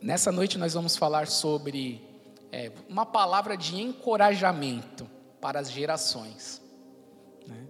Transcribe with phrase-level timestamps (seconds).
[0.00, 2.00] Nessa noite nós vamos falar sobre
[2.52, 6.62] é, uma palavra de encorajamento para as gerações.
[7.44, 7.66] Né?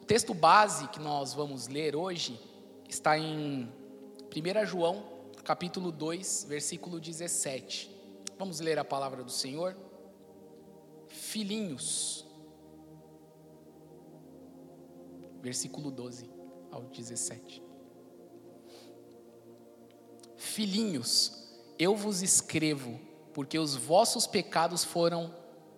[0.00, 2.40] O texto base que nós vamos ler hoje
[2.88, 3.68] está em
[4.30, 5.04] 1 João,
[5.42, 7.90] capítulo 2, versículo 17.
[8.38, 9.76] Vamos ler a palavra do Senhor?
[11.08, 12.24] Filhinhos,
[15.42, 16.30] versículo 12
[16.70, 17.63] ao 17.
[20.54, 21.32] Filhinhos,
[21.76, 23.00] eu vos escrevo,
[23.32, 25.34] porque os vossos pecados foram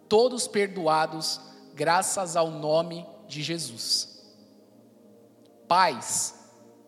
[0.07, 1.41] todos perdoados,
[1.75, 4.23] graças ao nome de Jesus.
[5.67, 6.35] Pais,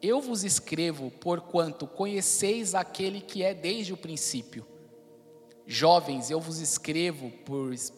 [0.03, 4.67] eu vos escrevo, porquanto conheceis aquele que é desde o princípio.
[5.67, 7.33] Jovens, eu vos escrevo,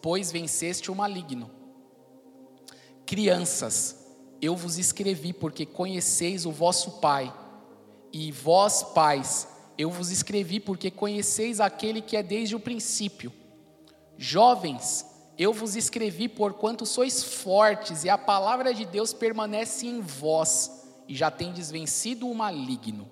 [0.01, 1.51] pois venceste o maligno.
[3.04, 4.07] Crianças,
[4.41, 7.34] eu vos escrevi, porque conheceis o vosso Pai.
[8.12, 9.48] E vós, pais,
[9.80, 13.33] eu vos escrevi porque conheceis aquele que é desde o princípio.
[14.19, 15.07] Jovens,
[15.38, 21.16] eu vos escrevi porquanto sois fortes e a palavra de Deus permanece em vós e
[21.16, 23.09] já tendes vencido o maligno.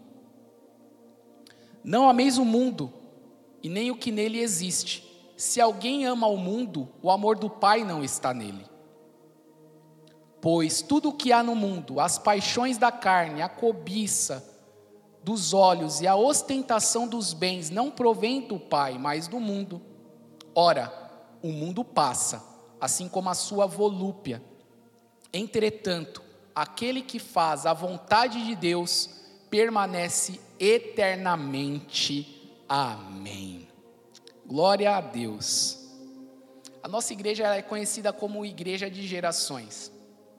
[1.83, 2.92] Não ameis o mundo
[3.62, 5.09] e nem o que nele existe.
[5.39, 8.67] Se alguém ama o mundo, o amor do Pai não está nele.
[10.39, 14.58] Pois tudo o que há no mundo, as paixões da carne, a cobiça,
[15.29, 19.79] dos olhos e a ostentação dos bens não provém do Pai, mas do mundo.
[20.55, 20.91] Ora,
[21.43, 22.43] o mundo passa,
[22.81, 24.43] assim como a sua volúpia.
[25.31, 26.23] Entretanto,
[26.55, 29.11] aquele que faz a vontade de Deus
[29.51, 32.51] permanece eternamente.
[32.67, 33.69] Amém.
[34.47, 35.91] Glória a Deus.
[36.83, 39.92] A nossa igreja é conhecida como igreja de gerações.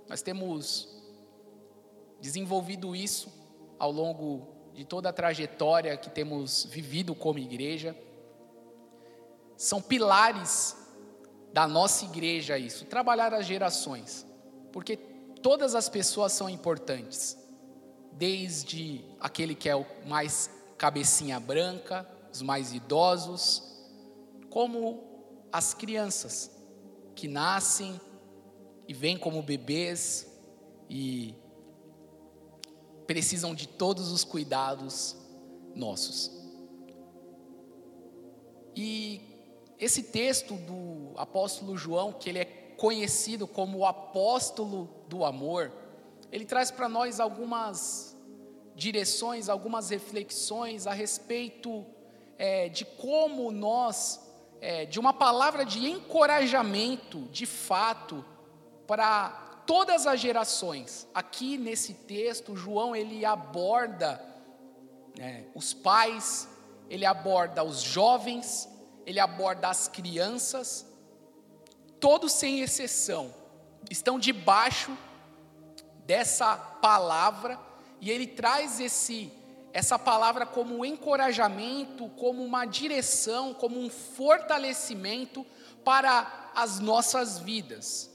[0.07, 0.89] Nós temos
[2.19, 3.31] desenvolvido isso
[3.77, 7.93] ao longo de toda a trajetória que temos vivido como igreja.
[9.57, 10.73] São pilares
[11.51, 14.25] da nossa igreja isso, trabalhar as gerações,
[14.71, 17.37] porque todas as pessoas são importantes,
[18.13, 23.61] desde aquele que é o mais cabecinha branca, os mais idosos,
[24.49, 25.03] como
[25.51, 26.51] as crianças
[27.15, 27.99] que nascem
[28.87, 30.25] e vêm como bebês
[30.89, 31.35] e
[33.09, 35.15] precisam de todos os cuidados
[35.73, 36.29] nossos.
[38.75, 39.19] E
[39.79, 42.45] esse texto do apóstolo João, que ele é
[42.77, 45.71] conhecido como o apóstolo do amor,
[46.31, 48.15] ele traz para nós algumas
[48.75, 51.83] direções, algumas reflexões a respeito
[52.37, 54.21] é, de como nós,
[54.61, 58.23] é, de uma palavra de encorajamento, de fato,
[58.85, 61.07] para todas as gerações.
[61.13, 64.19] Aqui nesse texto, João ele aborda
[65.15, 66.49] né, os pais,
[66.89, 68.67] ele aborda os jovens,
[69.05, 70.87] ele aborda as crianças,
[71.99, 73.31] todos sem exceção
[73.91, 74.97] estão debaixo
[76.03, 77.59] dessa palavra
[78.01, 79.31] e ele traz esse
[79.71, 85.45] essa palavra como um encorajamento, como uma direção, como um fortalecimento
[85.85, 88.09] para as nossas vidas.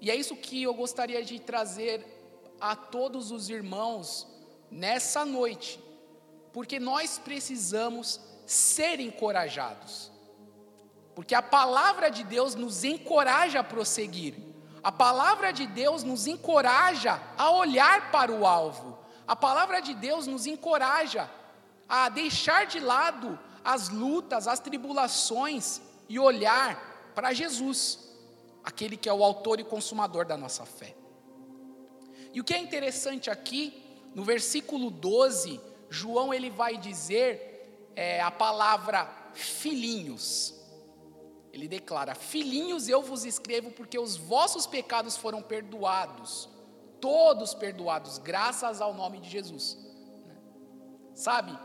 [0.00, 2.06] E é isso que eu gostaria de trazer
[2.58, 4.26] a todos os irmãos
[4.70, 5.78] nessa noite,
[6.52, 10.10] porque nós precisamos ser encorajados,
[11.14, 14.34] porque a palavra de Deus nos encoraja a prosseguir,
[14.82, 20.26] a palavra de Deus nos encoraja a olhar para o alvo, a palavra de Deus
[20.26, 21.30] nos encoraja
[21.86, 28.09] a deixar de lado as lutas, as tribulações e olhar para Jesus
[28.64, 30.94] aquele que é o autor e consumador da nossa fé.
[32.32, 33.82] E o que é interessante aqui,
[34.14, 40.54] no versículo 12, João ele vai dizer é, a palavra filhinhos.
[41.52, 46.48] Ele declara: Filhinhos, eu vos escrevo porque os vossos pecados foram perdoados,
[47.00, 49.76] todos perdoados, graças ao nome de Jesus.
[51.14, 51.58] Sabe,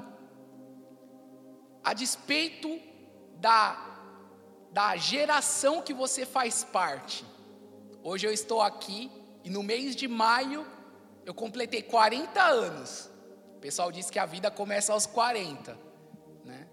[1.84, 2.80] a despeito
[3.38, 3.95] da
[4.76, 7.26] da geração que você faz parte.
[8.04, 9.10] Hoje eu estou aqui
[9.42, 10.68] e no mês de maio
[11.26, 13.10] eu completei 40 anos.
[13.56, 15.80] O pessoal diz que a vida começa aos 40.
[16.44, 16.68] Né?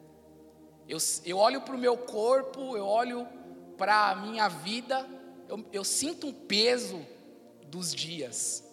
[0.88, 3.24] Eu, eu olho para o meu corpo, eu olho
[3.78, 5.08] para a minha vida,
[5.48, 7.06] eu, eu sinto um peso
[7.68, 8.64] dos dias.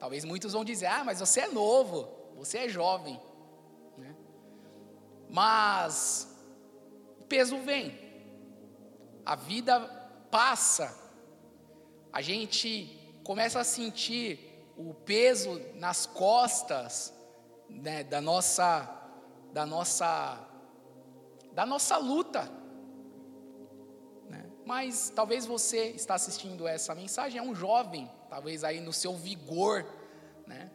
[0.00, 3.20] Talvez muitos vão dizer: ah, mas você é novo, você é jovem.
[3.96, 4.16] Né?
[5.30, 6.28] Mas
[7.20, 8.03] o peso vem
[9.24, 9.80] a vida
[10.30, 10.96] passa,
[12.12, 14.38] a gente começa a sentir
[14.76, 17.12] o peso nas costas
[17.68, 18.88] né, da nossa,
[19.52, 20.50] da nossa
[21.54, 22.50] da nossa luta.
[24.28, 24.44] Né?
[24.66, 29.86] Mas talvez você está assistindo essa mensagem, é um jovem, talvez aí no seu vigor,
[30.46, 30.70] né?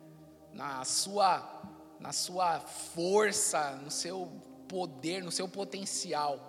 [0.53, 1.61] na, sua,
[1.99, 4.31] na sua força, no seu
[4.67, 6.48] poder, no seu potencial.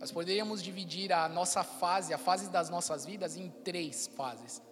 [0.00, 4.62] Nós poderíamos dividir a nossa fase, a fase das nossas vidas, em três fases: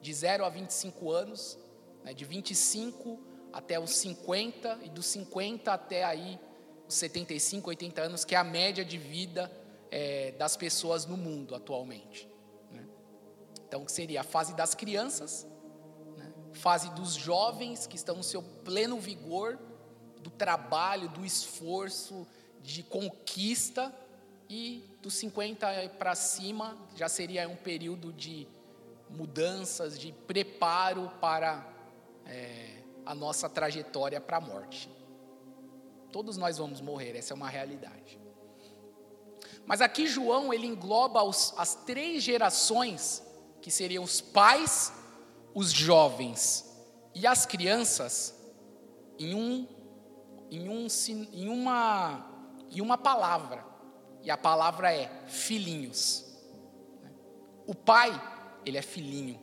[0.00, 1.58] de 0 a 25 anos,
[2.04, 2.14] né?
[2.14, 3.18] de 25
[3.52, 6.38] até os 50, e dos 50 até aí
[6.86, 9.50] os 75, 80 anos, que é a média de vida
[9.90, 12.28] é, das pessoas no mundo atualmente.
[12.70, 12.86] Né?
[13.66, 15.48] Então, que seria a fase das crianças,
[16.16, 16.32] né?
[16.52, 19.58] fase dos jovens que estão no seu pleno vigor,
[20.20, 22.24] do trabalho, do esforço,
[22.62, 23.92] de conquista,
[24.48, 25.66] e dos 50
[25.98, 28.46] para cima já seria um período de
[29.10, 31.66] mudanças, de preparo para
[32.24, 34.90] é, a nossa trajetória para a morte.
[36.10, 38.18] Todos nós vamos morrer, essa é uma realidade.
[39.64, 43.22] Mas aqui João ele engloba os, as três gerações
[43.60, 44.92] que seriam os pais,
[45.54, 46.64] os jovens
[47.14, 48.34] e as crianças
[49.18, 49.68] em um
[50.48, 50.86] em um
[51.32, 52.30] em uma
[52.70, 53.75] em uma palavra.
[54.26, 56.24] E a palavra é filhinhos.
[57.64, 58.10] O pai,
[58.64, 59.40] ele é filhinho.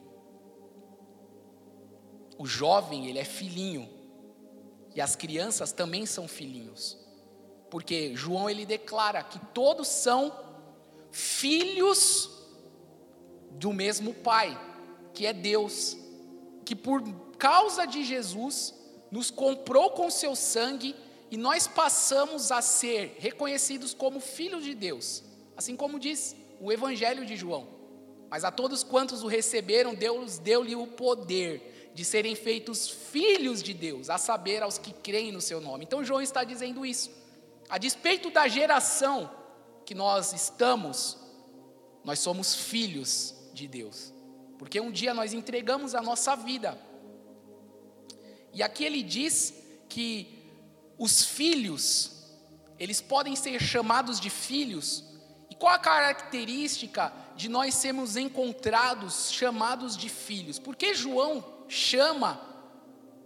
[2.38, 3.90] O jovem, ele é filhinho.
[4.94, 6.98] E as crianças também são filhinhos.
[7.70, 10.38] Porque João ele declara que todos são
[11.12, 12.30] filhos
[13.52, 14.60] do mesmo Pai,
[15.14, 15.96] que é Deus,
[16.66, 17.02] que por
[17.38, 18.74] causa de Jesus
[19.10, 20.94] nos comprou com seu sangue
[21.34, 25.24] e nós passamos a ser reconhecidos como filhos de Deus,
[25.58, 27.68] assim como diz o Evangelho de João.
[28.30, 33.74] Mas a todos quantos o receberam, Deus deu-lhe o poder de serem feitos filhos de
[33.74, 35.86] Deus, a saber, aos que creem no seu nome.
[35.86, 37.10] Então, João está dizendo isso.
[37.68, 39.28] A despeito da geração
[39.88, 41.18] que nós estamos,
[42.04, 44.14] nós somos filhos de Deus,
[44.60, 46.80] porque um dia nós entregamos a nossa vida.
[48.54, 49.52] E aqui ele diz
[49.90, 50.43] que
[50.98, 52.12] os filhos,
[52.80, 55.04] eles podem ser chamados de filhos,
[55.50, 60.58] e qual a característica de nós sermos encontrados chamados de filhos?
[60.58, 62.42] Porque João chama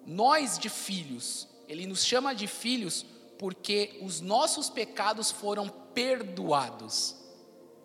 [0.05, 1.47] nós de filhos.
[1.67, 3.05] Ele nos chama de filhos
[3.37, 7.15] porque os nossos pecados foram perdoados.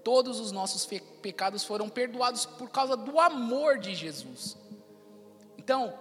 [0.02, 0.86] Todos os nossos
[1.20, 4.56] pecados foram perdoados por causa do amor de Jesus.
[5.56, 5.98] Então,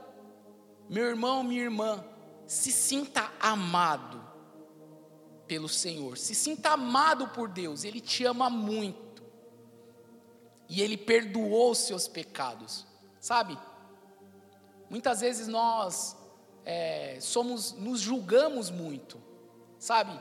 [0.89, 2.03] meu irmão, minha irmã,
[2.51, 4.21] se sinta amado
[5.47, 9.23] pelo Senhor, se sinta amado por Deus, Ele te ama muito,
[10.67, 12.85] e Ele perdoou os seus pecados,
[13.21, 13.57] sabe?
[14.89, 16.17] Muitas vezes nós
[16.65, 19.17] é, somos, nos julgamos muito,
[19.79, 20.19] sabe?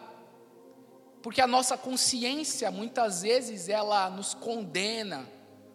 [1.23, 5.29] Porque a nossa consciência muitas vezes ela nos condena,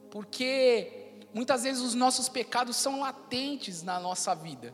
[0.10, 4.74] porque muitas vezes os nossos pecados são latentes na nossa vida.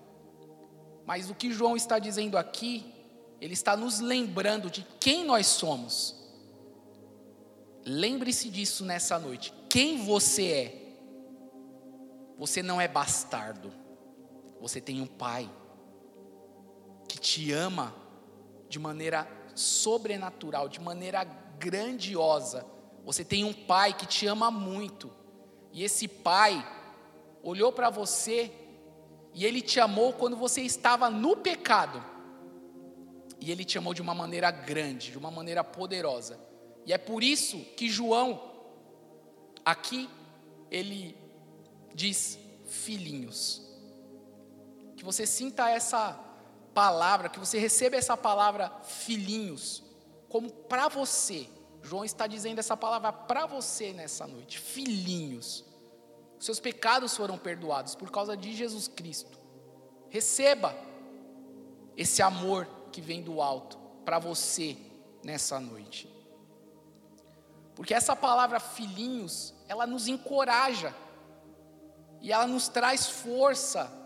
[1.11, 2.85] Mas o que João está dizendo aqui,
[3.41, 6.15] ele está nos lembrando de quem nós somos.
[7.85, 9.53] Lembre-se disso nessa noite.
[9.69, 10.95] Quem você é?
[12.37, 13.73] Você não é bastardo.
[14.61, 15.51] Você tem um pai
[17.09, 17.93] que te ama
[18.69, 21.25] de maneira sobrenatural, de maneira
[21.59, 22.65] grandiosa.
[23.03, 25.11] Você tem um pai que te ama muito.
[25.73, 26.65] E esse pai
[27.43, 28.49] olhou para você
[29.33, 32.03] e ele te amou quando você estava no pecado.
[33.39, 36.39] E ele te amou de uma maneira grande, de uma maneira poderosa.
[36.85, 38.39] E é por isso que João,
[39.65, 40.09] aqui,
[40.69, 41.17] ele
[41.93, 43.71] diz: filhinhos
[45.01, 46.13] que você sinta essa
[46.75, 49.81] palavra, que você receba essa palavra filhinhos,
[50.29, 51.49] como para você.
[51.81, 55.65] João está dizendo essa palavra para você nessa noite, filhinhos.
[56.41, 59.37] Seus pecados foram perdoados por causa de Jesus Cristo.
[60.09, 60.75] Receba
[61.95, 64.75] esse amor que vem do alto para você
[65.23, 66.11] nessa noite.
[67.75, 70.95] Porque essa palavra filhinhos, ela nos encoraja
[72.19, 73.99] e ela nos traz força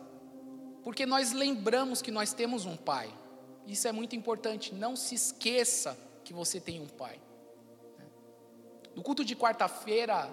[0.83, 3.09] porque nós lembramos que nós temos um pai.
[3.65, 4.75] Isso é muito importante.
[4.75, 7.17] Não se esqueça que você tem um pai.
[8.93, 10.29] No culto de quarta-feira,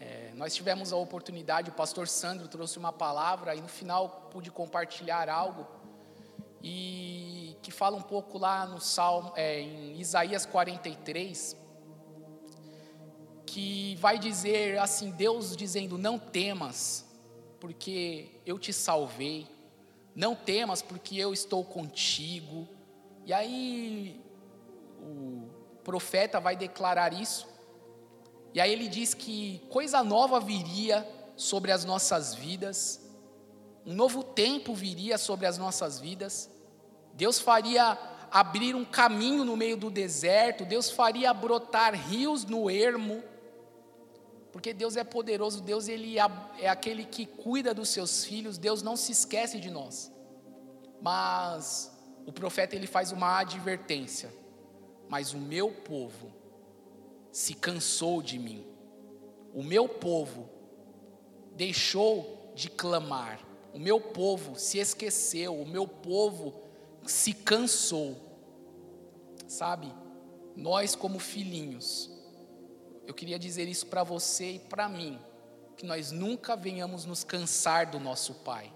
[0.00, 4.50] é, nós tivemos a oportunidade, o pastor Sandro trouxe uma palavra e no final pude
[4.50, 5.66] compartilhar algo
[6.62, 11.56] e que fala um pouco lá no Salmo, é, em Isaías 43,
[13.46, 17.04] que vai dizer assim, Deus dizendo, não temas,
[17.58, 19.46] porque eu te salvei.
[20.14, 22.68] Não temas, porque eu estou contigo.
[23.24, 24.20] E aí,
[25.00, 25.48] o
[25.82, 27.48] profeta vai declarar isso.
[28.52, 33.00] E aí ele diz que coisa nova viria sobre as nossas vidas,
[33.86, 36.50] um novo tempo viria sobre as nossas vidas.
[37.14, 37.98] Deus faria
[38.30, 43.22] abrir um caminho no meio do deserto, Deus faria brotar rios no ermo,
[44.52, 48.96] porque Deus é poderoso, Deus ele é aquele que cuida dos seus filhos, Deus não
[48.96, 50.12] se esquece de nós.
[51.00, 51.90] Mas
[52.26, 54.32] o profeta ele faz uma advertência.
[55.08, 56.39] Mas o meu povo
[57.32, 58.66] se cansou de mim.
[59.54, 60.48] O meu povo
[61.54, 63.40] deixou de clamar.
[63.72, 66.54] O meu povo se esqueceu, o meu povo
[67.06, 68.16] se cansou.
[69.46, 69.92] Sabe?
[70.56, 72.10] Nós como filhinhos,
[73.06, 75.18] eu queria dizer isso para você e para mim,
[75.76, 78.72] que nós nunca venhamos nos cansar do nosso Pai.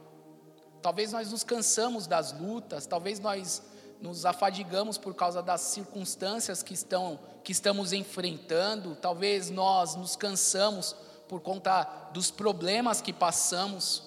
[0.80, 3.62] Talvez nós nos cansamos das lutas, talvez nós
[4.00, 10.94] nos afadigamos por causa das circunstâncias que, estão, que estamos enfrentando, talvez nós nos cansamos
[11.28, 14.02] por conta dos problemas que passamos,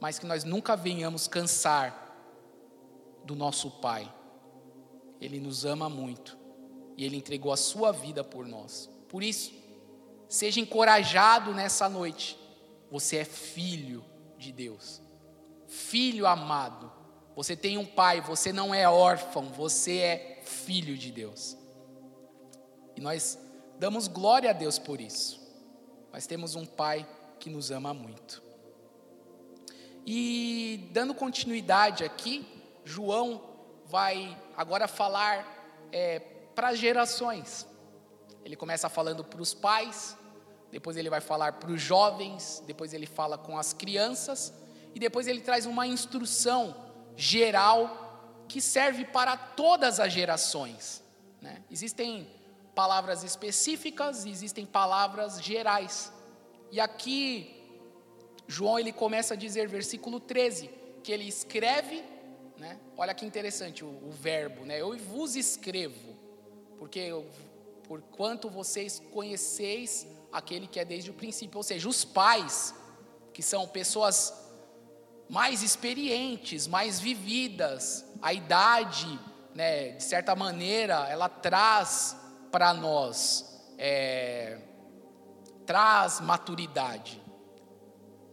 [0.00, 2.06] mas que nós nunca venhamos cansar
[3.24, 4.12] do nosso Pai.
[5.20, 6.36] Ele nos ama muito
[6.96, 8.90] e Ele entregou a sua vida por nós.
[9.08, 9.52] Por isso,
[10.28, 12.38] seja encorajado nessa noite.
[12.90, 14.04] Você é filho
[14.36, 15.02] de Deus
[15.68, 16.90] filho amado.
[17.38, 21.56] Você tem um pai, você não é órfão, você é filho de Deus.
[22.96, 23.38] E nós
[23.78, 25.40] damos glória a Deus por isso.
[26.12, 28.42] Nós temos um pai que nos ama muito.
[30.04, 32.44] E dando continuidade aqui,
[32.84, 33.40] João
[33.86, 36.18] vai agora falar é,
[36.56, 37.68] para as gerações.
[38.44, 40.16] Ele começa falando para os pais,
[40.72, 44.52] depois ele vai falar para os jovens, depois ele fala com as crianças
[44.92, 46.87] e depois ele traz uma instrução
[47.18, 51.02] geral que serve para todas as gerações.
[51.42, 51.60] Né?
[51.68, 52.30] Existem
[52.76, 56.12] palavras específicas e existem palavras gerais.
[56.70, 57.60] E aqui,
[58.46, 60.70] João ele começa a dizer, versículo 13,
[61.02, 62.04] que ele escreve,
[62.56, 62.78] né?
[62.96, 64.80] olha que interessante o, o verbo, né?
[64.80, 66.16] eu vos escrevo,
[66.78, 67.26] porque eu,
[67.82, 72.72] por quanto vocês conheceis aquele que é desde o princípio, ou seja, os pais,
[73.34, 74.47] que são pessoas
[75.28, 78.04] mais experientes, mais vividas.
[78.22, 79.18] A idade,
[79.54, 82.16] né, de certa maneira, ela traz
[82.50, 84.58] para nós, é,
[85.66, 87.20] traz maturidade.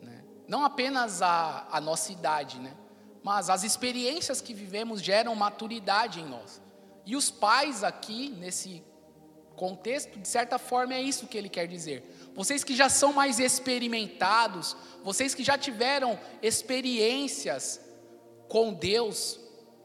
[0.02, 0.24] Né?
[0.48, 2.76] Não apenas a, a nossa idade, né?
[3.24, 6.62] mas as experiências que vivemos geram maturidade em nós.
[7.06, 8.84] E os pais aqui, nesse
[9.56, 12.04] contexto, de certa forma, é isso que ele quer dizer
[12.36, 17.80] vocês que já são mais experimentados, vocês que já tiveram experiências
[18.50, 19.40] com Deus,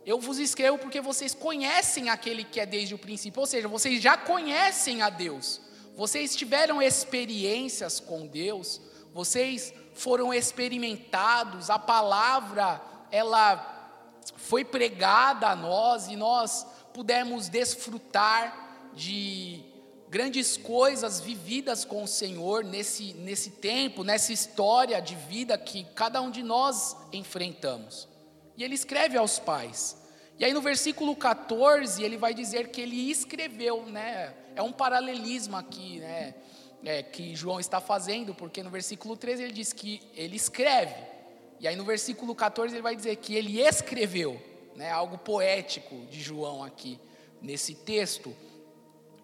[0.04, 4.02] eu vos escrevo porque vocês conhecem aquele que é desde o princípio, ou seja, vocês
[4.02, 5.60] já conhecem a Deus,
[5.96, 8.80] vocês tiveram experiências com Deus,
[9.14, 12.80] vocês foram experimentados, a palavra,
[13.12, 13.78] ela
[14.36, 19.69] foi pregada a nós e nós pudemos desfrutar de
[20.10, 26.20] grandes coisas vividas com o Senhor nesse, nesse tempo, nessa história de vida que cada
[26.20, 28.08] um de nós enfrentamos.
[28.56, 29.96] E ele escreve aos pais.
[30.36, 34.34] E aí no versículo 14 ele vai dizer que ele escreveu, né?
[34.56, 36.34] É um paralelismo aqui, né?
[36.84, 40.96] É, que João está fazendo, porque no versículo 13 ele diz que ele escreve.
[41.60, 44.42] E aí no versículo 14 ele vai dizer que ele escreveu,
[44.74, 44.90] né?
[44.90, 46.98] Algo poético de João aqui
[47.40, 48.34] nesse texto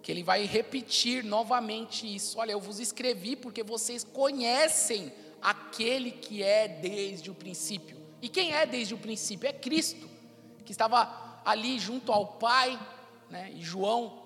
[0.07, 2.39] que ele vai repetir novamente isso.
[2.39, 8.01] Olha, eu vos escrevi porque vocês conhecem aquele que é desde o princípio.
[8.23, 9.49] E quem é desde o princípio?
[9.49, 10.09] É Cristo,
[10.65, 12.79] que estava ali junto ao Pai,
[13.29, 13.51] né?
[13.53, 14.23] e João,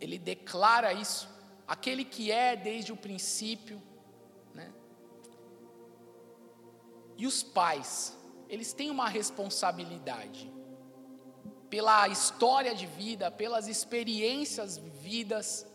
[0.00, 1.28] ele declara isso.
[1.66, 3.82] Aquele que é desde o princípio.
[4.54, 4.72] Né?
[7.16, 8.16] E os pais,
[8.48, 10.48] eles têm uma responsabilidade
[11.70, 15.66] pela história de vida, pelas experiências vividas,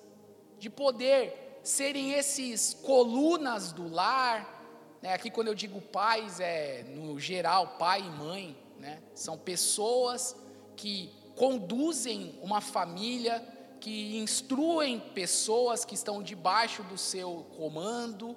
[0.57, 4.97] de poder serem esses colunas do lar.
[5.01, 5.13] Né?
[5.13, 9.01] Aqui, quando eu digo pais, é no geral pai e mãe, né?
[9.13, 10.35] são pessoas
[10.75, 13.45] que conduzem uma família,
[13.79, 18.35] que instruem pessoas que estão debaixo do seu comando.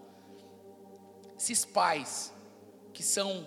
[1.37, 2.32] Esses pais,
[2.92, 3.47] que são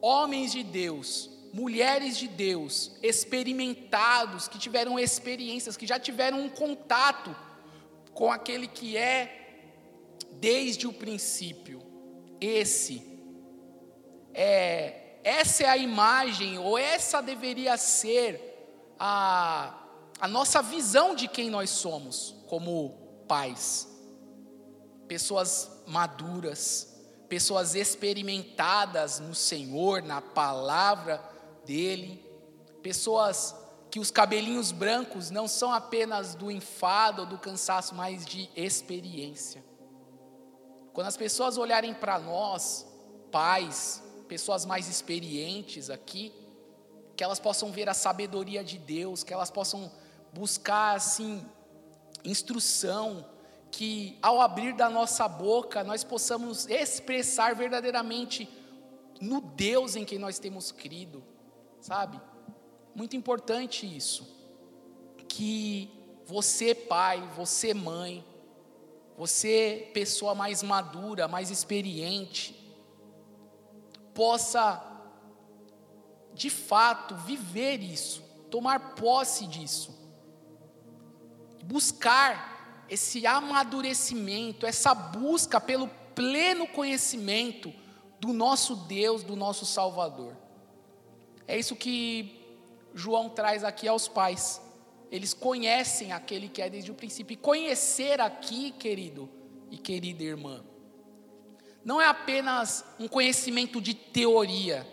[0.00, 7.34] homens de Deus, mulheres de Deus, experimentados, que tiveram experiências, que já tiveram um contato
[8.12, 9.64] com aquele que é
[10.32, 11.82] desde o princípio.
[12.40, 13.02] Esse
[14.34, 19.82] é essa é a imagem ou essa deveria ser a
[20.18, 22.90] a nossa visão de quem nós somos como
[23.28, 23.86] pais.
[25.06, 26.96] Pessoas maduras,
[27.28, 31.22] pessoas experimentadas no Senhor, na palavra
[31.66, 32.24] dEle,
[32.82, 33.54] pessoas
[33.90, 39.64] que os cabelinhos brancos não são apenas do enfado ou do cansaço, mas de experiência.
[40.92, 42.86] Quando as pessoas olharem para nós,
[43.30, 46.32] pais, pessoas mais experientes aqui,
[47.16, 49.90] que elas possam ver a sabedoria de Deus, que elas possam
[50.32, 51.44] buscar assim
[52.24, 53.24] instrução,
[53.70, 58.48] que ao abrir da nossa boca nós possamos expressar verdadeiramente
[59.20, 61.22] no Deus em quem nós temos crido,
[61.86, 62.20] sabe?
[62.94, 64.26] Muito importante isso.
[65.28, 65.88] Que
[66.24, 68.24] você, pai, você, mãe,
[69.16, 72.54] você, pessoa mais madura, mais experiente,
[74.12, 74.82] possa
[76.34, 79.96] de fato viver isso, tomar posse disso,
[81.62, 87.72] buscar esse amadurecimento, essa busca pelo pleno conhecimento
[88.18, 90.45] do nosso Deus, do nosso Salvador.
[91.46, 92.40] É isso que
[92.94, 94.60] João traz aqui aos pais.
[95.10, 97.34] Eles conhecem aquele que é desde o princípio.
[97.34, 99.28] E conhecer aqui, querido
[99.70, 100.64] e querida irmã,
[101.84, 104.86] não é apenas um conhecimento de teoria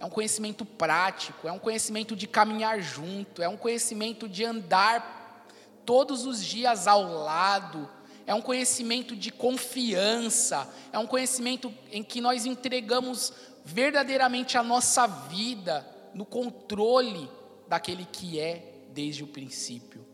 [0.00, 5.46] é um conhecimento prático, é um conhecimento de caminhar junto, é um conhecimento de andar
[5.84, 7.86] todos os dias ao lado,
[8.26, 13.30] é um conhecimento de confiança, é um conhecimento em que nós entregamos
[13.64, 17.30] verdadeiramente a nossa vida no controle
[17.68, 20.06] daquele que é desde o princípio.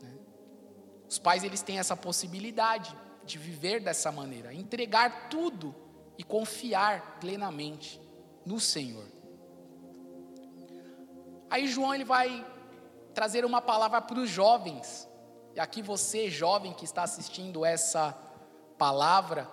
[0.00, 0.16] Né?
[1.08, 5.74] Os pais eles têm essa possibilidade de viver dessa maneira, entregar tudo
[6.16, 8.00] e confiar plenamente
[8.44, 9.06] no Senhor.
[11.50, 12.46] Aí João ele vai
[13.14, 15.08] trazer uma palavra para os jovens.
[15.54, 18.16] E aqui você, jovem que está assistindo essa
[18.78, 19.48] palavra,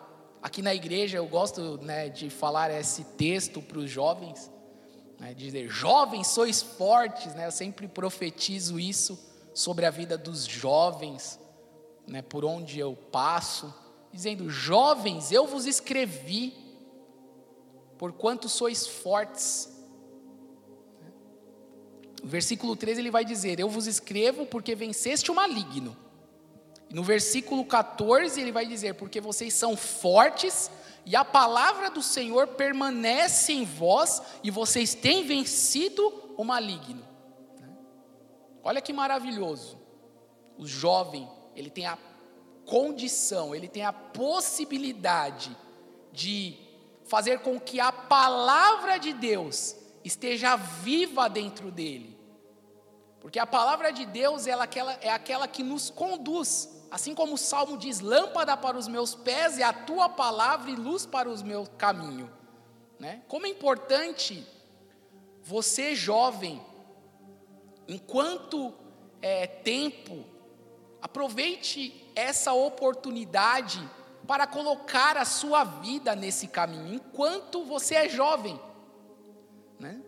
[0.46, 4.52] aqui na igreja eu gosto né, de falar esse texto para os jovens,
[5.20, 9.18] né, dizer, jovens sois fortes, né, eu sempre profetizo isso
[9.56, 11.40] sobre a vida dos jovens,
[12.06, 13.74] né, por onde eu passo,
[14.14, 16.54] dizendo, jovens, eu vos escrevi
[17.98, 19.76] porquanto sois fortes.
[22.24, 25.96] Versículo 13 ele vai dizer: Eu vos escrevo porque venceste o maligno.
[26.96, 30.72] No versículo 14 ele vai dizer: Porque vocês são fortes
[31.06, 37.06] e a palavra do Senhor permanece em vós e vocês têm vencido o maligno.
[38.64, 39.78] Olha que maravilhoso.
[40.58, 41.98] O jovem, ele tem a
[42.66, 45.54] condição, ele tem a possibilidade
[46.14, 46.58] de
[47.04, 52.18] fazer com que a palavra de Deus esteja viva dentro dele.
[53.20, 54.66] Porque a palavra de Deus ela,
[55.02, 56.75] é aquela que nos conduz.
[56.89, 60.76] Assim como o salmo diz: lâmpada para os meus pés e a tua palavra e
[60.76, 62.30] luz para os meus caminhos.
[63.00, 63.21] Né?
[63.28, 64.45] Como é importante
[65.43, 66.62] você, jovem,
[67.88, 68.74] enquanto
[69.21, 70.26] é tempo,
[71.02, 73.80] aproveite essa oportunidade
[74.26, 78.60] para colocar a sua vida nesse caminho, enquanto você é jovem.
[79.80, 80.02] Né?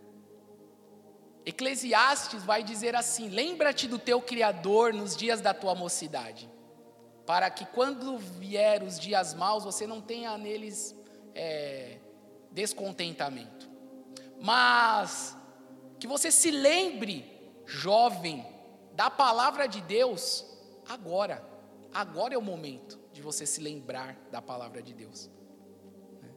[1.46, 6.50] Eclesiastes vai dizer assim: lembra-te do teu Criador nos dias da tua mocidade,
[7.28, 10.96] para que quando vier os dias maus você não tenha neles
[11.36, 11.98] é,
[12.50, 13.70] descontentamento.
[14.40, 15.36] Mas
[16.00, 17.26] que você se lembre,
[17.66, 18.48] jovem,
[18.94, 20.46] da palavra de Deus
[20.88, 21.46] agora.
[21.94, 25.30] Agora é o momento de você se lembrar da palavra de Deus.
[26.22, 26.30] Né?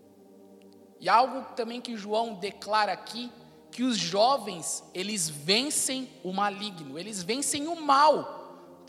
[0.98, 3.30] E algo também que João declara aqui,
[3.70, 8.39] que os jovens, eles vencem o maligno, eles vencem o mal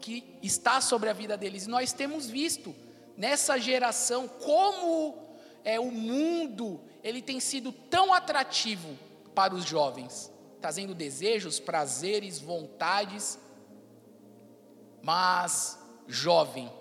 [0.01, 1.65] que está sobre a vida deles.
[1.65, 2.75] E nós temos visto
[3.15, 5.31] nessa geração como
[5.63, 8.97] é o mundo, ele tem sido tão atrativo
[9.35, 13.37] para os jovens, trazendo desejos, prazeres, vontades.
[15.01, 16.71] Mas, jovem,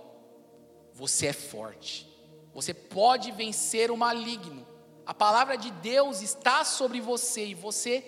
[0.93, 2.09] você é forte.
[2.53, 4.67] Você pode vencer o maligno.
[5.07, 8.01] A palavra de Deus está sobre você e você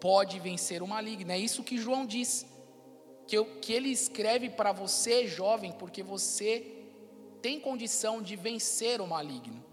[0.00, 1.32] pode vencer o maligno.
[1.32, 2.46] É isso que João diz.
[3.26, 6.76] Que, eu, que ele escreve para você, jovem, porque você
[7.42, 9.64] tem condição de vencer o maligno.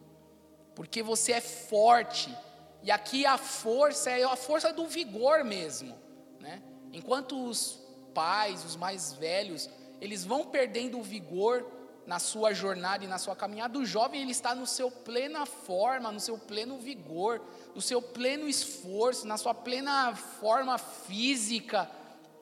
[0.75, 2.35] Porque você é forte.
[2.81, 5.95] E aqui a força é a força do vigor mesmo.
[6.39, 6.61] Né?
[6.91, 7.79] Enquanto os
[8.13, 9.69] pais, os mais velhos,
[10.01, 11.65] eles vão perdendo o vigor
[12.05, 16.11] na sua jornada e na sua caminhada, o jovem ele está no seu plena forma,
[16.11, 17.41] no seu pleno vigor,
[17.73, 21.89] no seu pleno esforço, na sua plena forma física,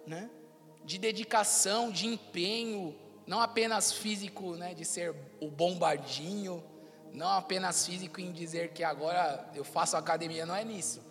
[0.08, 0.30] né?
[0.84, 6.64] De dedicação, de empenho, não apenas físico, né, de ser o bombardinho,
[7.14, 11.02] não apenas físico em dizer que agora eu faço academia, não é nisso.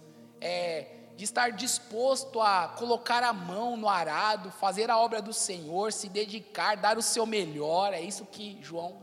[0.41, 5.93] É de estar disposto a colocar a mão no arado, fazer a obra do Senhor,
[5.93, 8.97] se dedicar, dar o seu melhor, é isso que João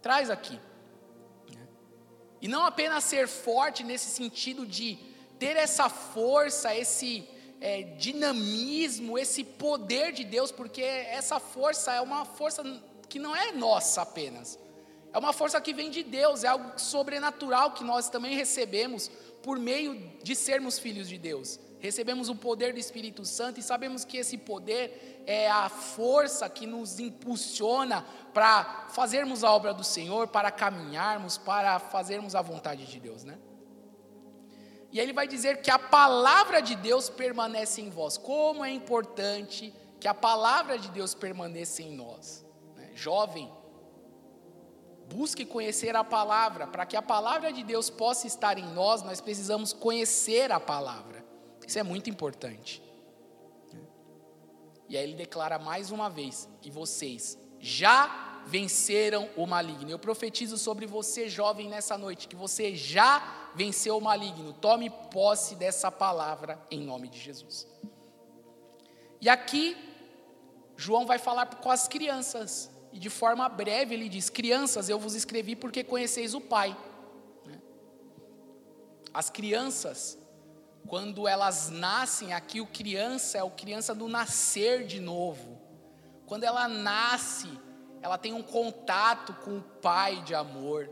[0.00, 0.58] traz aqui.
[2.40, 4.98] E não apenas ser forte nesse sentido de
[5.38, 7.28] ter essa força, esse
[7.60, 12.62] é, dinamismo, esse poder de Deus, porque essa força é uma força
[13.08, 14.58] que não é nossa apenas,
[15.12, 19.10] é uma força que vem de Deus, é algo sobrenatural que nós também recebemos
[19.42, 21.58] por meio de sermos filhos de Deus.
[21.80, 26.66] Recebemos o poder do Espírito Santo e sabemos que esse poder é a força que
[26.66, 32.98] nos impulsiona para fazermos a obra do Senhor, para caminharmos, para fazermos a vontade de
[32.98, 33.38] Deus, né?
[34.90, 38.16] E aí ele vai dizer que a palavra de Deus permanece em vós.
[38.16, 42.44] Como é importante que a palavra de Deus permaneça em nós.
[42.76, 42.90] Né?
[42.94, 43.52] Jovem,
[45.12, 46.66] busque conhecer a palavra.
[46.66, 51.24] Para que a palavra de Deus possa estar em nós, nós precisamos conhecer a palavra.
[51.66, 52.82] Isso é muito importante.
[54.88, 59.90] E aí ele declara mais uma vez que vocês já venceram o maligno.
[59.90, 64.54] Eu profetizo sobre você, jovem, nessa noite, que você já venceu o maligno.
[64.54, 67.68] Tome posse dessa palavra em nome de Jesus.
[69.20, 69.76] E aqui,
[70.76, 72.70] João vai falar com as crianças.
[72.90, 76.74] E de forma breve ele diz: Crianças, eu vos escrevi porque conheceis o Pai.
[77.44, 77.60] Né?
[79.12, 80.18] As crianças,
[80.86, 85.60] quando elas nascem, aqui o criança é o criança do nascer de novo.
[86.24, 87.48] Quando ela nasce,
[88.08, 90.90] ela tem um contato com o Pai de amor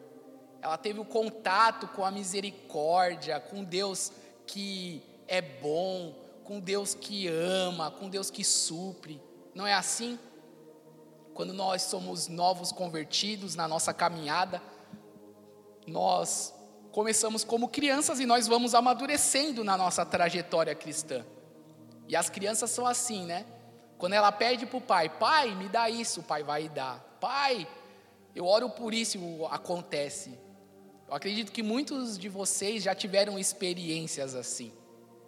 [0.67, 4.11] ela teve o contato com a misericórdia, com Deus
[4.45, 9.23] que é bom, com Deus que ama, com Deus que supre.
[9.55, 10.19] Não é assim?
[11.35, 14.61] Quando nós somos novos convertidos na nossa caminhada,
[15.87, 16.53] nós
[16.91, 21.25] começamos como crianças e nós vamos amadurecendo na nossa trajetória cristã.
[22.09, 23.47] E as crianças são assim, né?
[23.99, 27.06] Quando ela pede para o pai, pai, me dá isso, o pai vai dar.
[27.21, 27.67] Pai,
[28.35, 29.19] eu oro por isso,
[29.51, 30.39] acontece.
[31.09, 34.73] Eu acredito que muitos de vocês já tiveram experiências assim.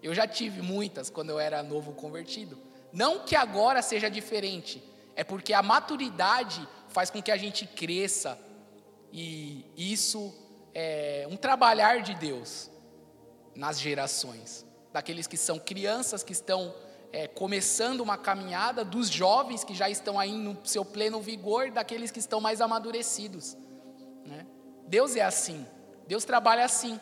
[0.02, 2.58] Eu já tive muitas quando eu era novo convertido.
[2.92, 4.82] Não que agora seja diferente,
[5.14, 8.38] é porque a maturidade faz com que a gente cresça
[9.12, 10.34] e isso
[10.74, 12.70] é um trabalhar de Deus
[13.54, 16.74] nas gerações, daqueles que são crianças que estão
[17.12, 22.10] é, começando uma caminhada, dos jovens que já estão aí no seu pleno vigor, daqueles
[22.10, 23.56] que estão mais amadurecidos.
[24.24, 24.46] Né?
[24.86, 25.66] Deus é assim.
[26.06, 27.00] Deus trabalha assim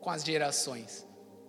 [0.00, 1.06] com as gerações.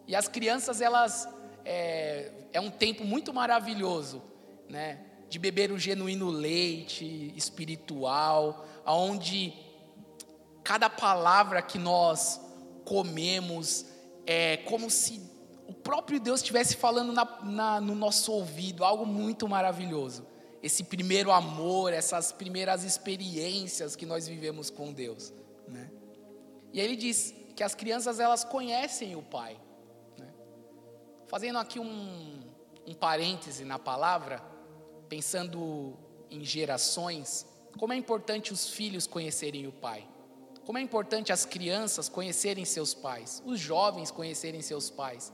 [0.07, 1.27] E as crianças, elas.
[1.67, 4.21] É, é um tempo muito maravilhoso,
[4.69, 4.99] né?
[5.27, 9.51] De beber o genuíno leite espiritual, aonde
[10.63, 12.39] cada palavra que nós
[12.85, 13.85] comemos
[14.27, 15.19] é como se
[15.67, 20.25] o próprio Deus estivesse falando na, na, no nosso ouvido, algo muito maravilhoso.
[20.61, 25.33] Esse primeiro amor, essas primeiras experiências que nós vivemos com Deus.
[25.67, 25.91] Né?
[26.73, 29.59] E aí ele diz que as crianças elas conhecem o Pai.
[30.17, 30.27] Né?
[31.27, 32.41] Fazendo aqui um,
[32.85, 34.43] um parêntese na palavra,
[35.07, 35.97] pensando
[36.29, 37.45] em gerações,
[37.77, 40.07] como é importante os filhos conhecerem o Pai.
[40.65, 45.31] Como é importante as crianças conhecerem seus pais, os jovens conhecerem seus pais,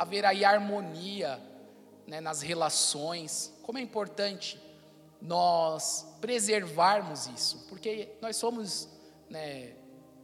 [0.00, 1.38] haver aí harmonia
[2.06, 3.52] né, nas relações.
[3.62, 4.58] Como é importante
[5.20, 8.88] nós preservarmos isso, porque nós somos
[9.28, 9.74] né,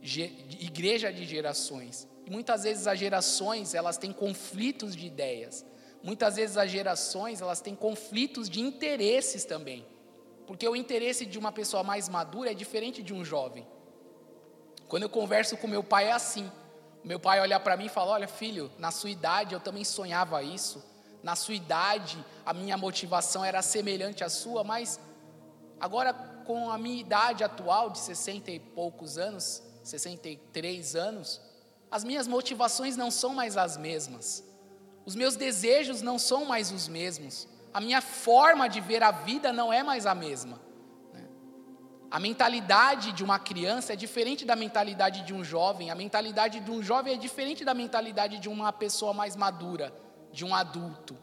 [0.01, 2.09] igreja de gerações.
[2.25, 5.63] E muitas vezes as gerações, elas têm conflitos de ideias.
[6.03, 9.85] Muitas vezes as gerações, elas têm conflitos de interesses também.
[10.47, 13.67] Porque o interesse de uma pessoa mais madura é diferente de um jovem.
[14.89, 16.51] Quando eu converso com meu pai é assim.
[17.07, 20.43] Meu pai olha para mim e fala: "Olha, filho, na sua idade eu também sonhava
[20.43, 20.85] isso.
[21.23, 24.99] Na sua idade a minha motivação era semelhante à sua, mas
[25.79, 26.13] agora
[26.45, 31.41] com a minha idade atual de 60 e poucos anos, 63 anos,
[31.89, 34.43] as minhas motivações não são mais as mesmas.
[35.05, 37.47] Os meus desejos não são mais os mesmos.
[37.73, 40.61] A minha forma de ver a vida não é mais a mesma.
[42.11, 45.91] A mentalidade de uma criança é diferente da mentalidade de um jovem.
[45.91, 49.93] A mentalidade de um jovem é diferente da mentalidade de uma pessoa mais madura,
[50.33, 51.17] de um adulto,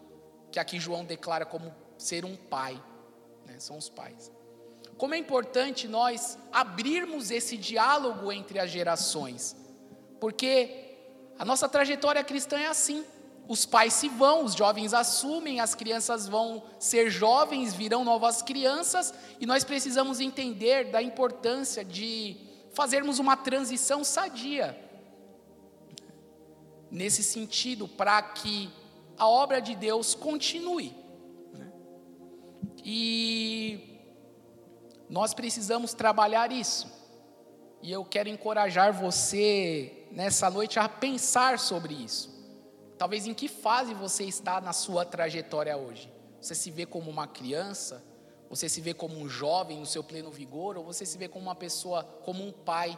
[0.52, 2.82] que aqui João declara como ser um pai.
[3.46, 3.60] Né?
[3.60, 4.32] São os pais.
[4.98, 9.56] Como é importante nós abrirmos esse diálogo entre as gerações,
[10.20, 10.98] porque
[11.40, 13.04] a nossa trajetória cristã é assim.
[13.48, 19.14] Os pais se vão, os jovens assumem, as crianças vão ser jovens, virão novas crianças,
[19.40, 22.38] e nós precisamos entender da importância de
[22.74, 24.80] fazermos uma transição sadia.
[26.90, 28.70] Nesse sentido, para que
[29.18, 30.96] a obra de Deus continue.
[31.54, 31.72] Né?
[32.84, 34.00] E
[35.10, 36.92] nós precisamos trabalhar isso.
[37.82, 42.33] E eu quero encorajar você nessa noite a pensar sobre isso.
[42.98, 46.12] Talvez em que fase você está na sua trajetória hoje?
[46.40, 48.04] Você se vê como uma criança?
[48.50, 50.78] Você se vê como um jovem no seu pleno vigor?
[50.78, 52.98] Ou você se vê como uma pessoa, como um pai,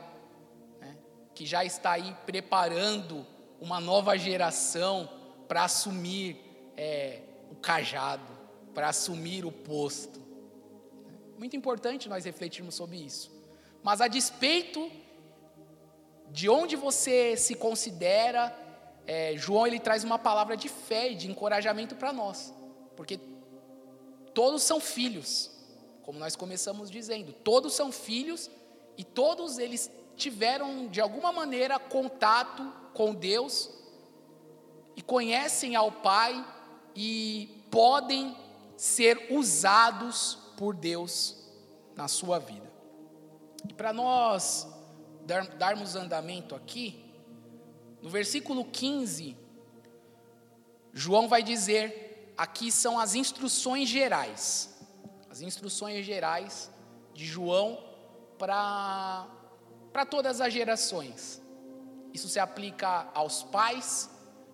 [0.79, 0.97] né,
[1.33, 3.25] que já está aí preparando
[3.59, 5.09] uma nova geração
[5.47, 6.37] para assumir
[6.75, 8.33] é, o cajado,
[8.73, 10.21] para assumir o posto?
[11.37, 13.31] Muito importante nós refletirmos sobre isso.
[13.83, 14.91] Mas a despeito
[16.31, 18.53] de onde você se considera,
[19.07, 22.53] é, João ele traz uma palavra de fé e de encorajamento para nós,
[22.95, 23.19] porque
[24.33, 25.51] todos são filhos,
[26.03, 28.49] como nós começamos dizendo, todos são filhos
[28.97, 33.69] e todos eles tiveram de alguma maneira contato com Deus
[34.95, 36.45] e conhecem ao Pai
[36.95, 38.35] e podem
[38.77, 41.35] ser usados por Deus
[41.95, 42.71] na sua vida.
[43.67, 44.67] E para nós
[45.25, 47.04] dar, darmos andamento aqui,
[48.05, 49.35] no versículo 15,
[50.93, 54.77] João vai dizer: aqui são as instruções gerais,
[55.27, 56.69] as instruções gerais
[57.15, 57.83] de João
[58.37, 59.25] para
[60.07, 61.41] todas as gerações.
[62.13, 64.07] Isso se aplica aos pais,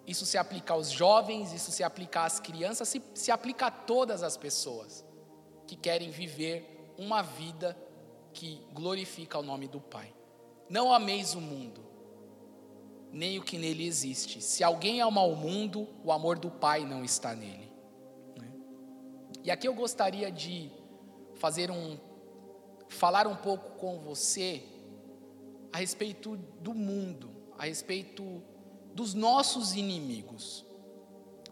[0.07, 4.23] isso se aplica aos jovens, isso se aplica às crianças, se, se aplica a todas
[4.23, 5.03] as pessoas
[5.67, 7.77] que querem viver uma vida
[8.31, 10.15] que glorifica o nome do Pai.
[10.69, 11.90] Não ameis o mundo,
[13.11, 14.41] nem o que nele existe.
[14.41, 17.71] Se alguém ama o mundo, o amor do Pai não está nele.
[18.37, 18.51] Né?
[19.43, 20.71] E aqui eu gostaria de
[21.35, 21.97] fazer um,
[22.87, 24.63] falar um pouco com você
[25.73, 28.41] a respeito do mundo, a respeito
[28.93, 30.65] dos nossos inimigos.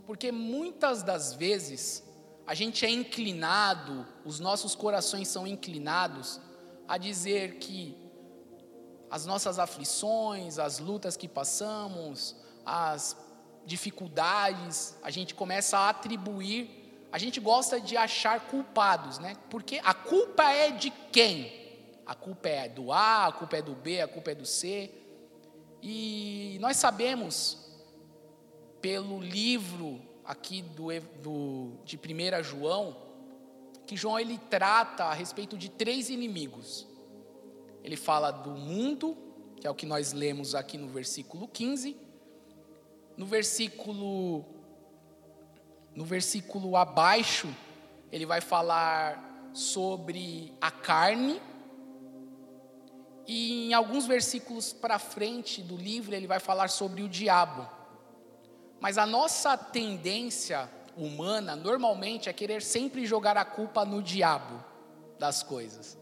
[0.06, 2.04] Porque muitas das vezes
[2.48, 6.40] a gente é inclinado, os nossos corações são inclinados
[6.88, 7.96] a dizer que
[9.10, 13.18] as nossas aflições, as lutas que passamos, as
[13.66, 19.36] dificuldades, a gente começa a atribuir, a gente gosta de achar culpados, né?
[19.50, 21.60] Porque a culpa é de quem?
[22.06, 24.92] A culpa é do A, a culpa é do B, a culpa é do C.
[25.82, 27.58] E nós sabemos,
[28.82, 30.88] pelo livro aqui do,
[31.22, 32.96] do, de 1 João,
[33.88, 36.89] que João ele trata a respeito de três inimigos.
[37.84, 39.18] Ele fala do mundo,
[39.60, 41.96] que é o que nós lemos aqui no versículo 15.
[43.18, 44.46] No versículo
[45.96, 47.54] no versículo abaixo,
[48.12, 51.42] ele vai falar sobre a carne.
[53.28, 57.68] E em alguns versículos para frente do livro, ele vai falar sobre o diabo.
[58.80, 64.64] Mas a nossa tendência humana, normalmente, é querer sempre jogar a culpa no diabo
[65.20, 65.98] das coisas.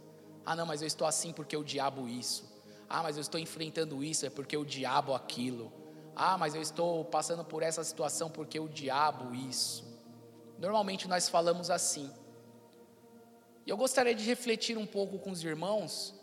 [0.49, 2.45] Ah, não, mas eu estou assim porque o diabo isso.
[2.87, 5.69] Ah, mas eu estou enfrentando isso é porque o diabo aquilo.
[6.15, 9.83] Ah, mas eu estou passando por essa situação porque o diabo isso.
[10.57, 12.09] Normalmente nós falamos assim.
[13.65, 16.15] E eu gostaria de refletir um pouco com os irmãos.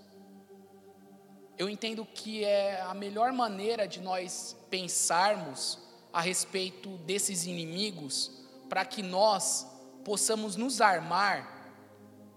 [1.58, 5.78] Eu entendo que é a melhor maneira de nós pensarmos
[6.10, 8.30] a respeito desses inimigos
[8.70, 9.66] para que nós
[10.02, 11.76] possamos nos armar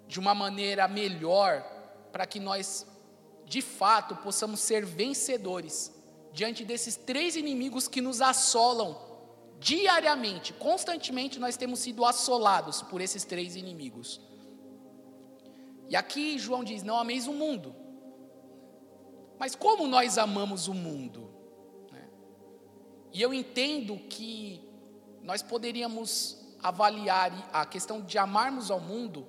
[0.06, 1.77] de uma maneira melhor
[2.18, 2.84] para que nós,
[3.46, 5.94] de fato, possamos ser vencedores
[6.34, 8.98] diante desses três inimigos que nos assolam
[9.60, 14.20] diariamente, constantemente nós temos sido assolados por esses três inimigos.
[15.88, 17.76] E aqui João diz: Não ameis o mundo.
[19.38, 21.30] Mas como nós amamos o mundo?
[21.92, 22.10] Né?
[23.14, 24.68] E eu entendo que
[25.22, 29.28] nós poderíamos avaliar a questão de amarmos ao mundo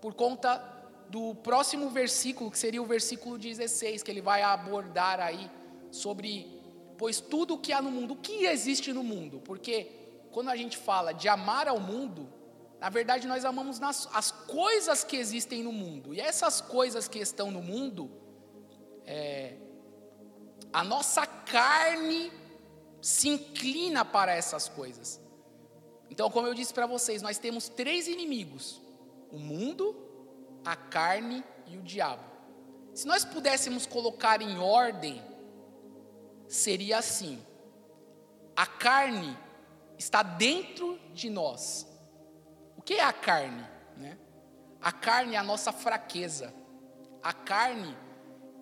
[0.00, 0.75] por conta
[1.08, 5.50] do próximo versículo, que seria o versículo 16, que ele vai abordar aí
[5.90, 6.60] sobre,
[6.98, 9.40] pois tudo o que há no mundo, o que existe no mundo?
[9.44, 9.90] Porque
[10.30, 12.28] quando a gente fala de amar ao mundo,
[12.80, 17.18] na verdade nós amamos nas, as coisas que existem no mundo, e essas coisas que
[17.18, 18.10] estão no mundo,
[19.04, 19.54] é,
[20.72, 22.32] a nossa carne
[23.00, 25.20] se inclina para essas coisas.
[26.10, 28.80] Então, como eu disse para vocês, nós temos três inimigos:
[29.30, 30.05] o mundo,
[30.66, 32.24] a carne e o diabo.
[32.92, 35.22] Se nós pudéssemos colocar em ordem,
[36.48, 37.40] seria assim:
[38.56, 39.38] a carne
[39.96, 41.86] está dentro de nós.
[42.76, 43.64] O que é a carne?
[43.96, 44.18] Né?
[44.80, 46.52] A carne é a nossa fraqueza.
[47.22, 47.96] A carne,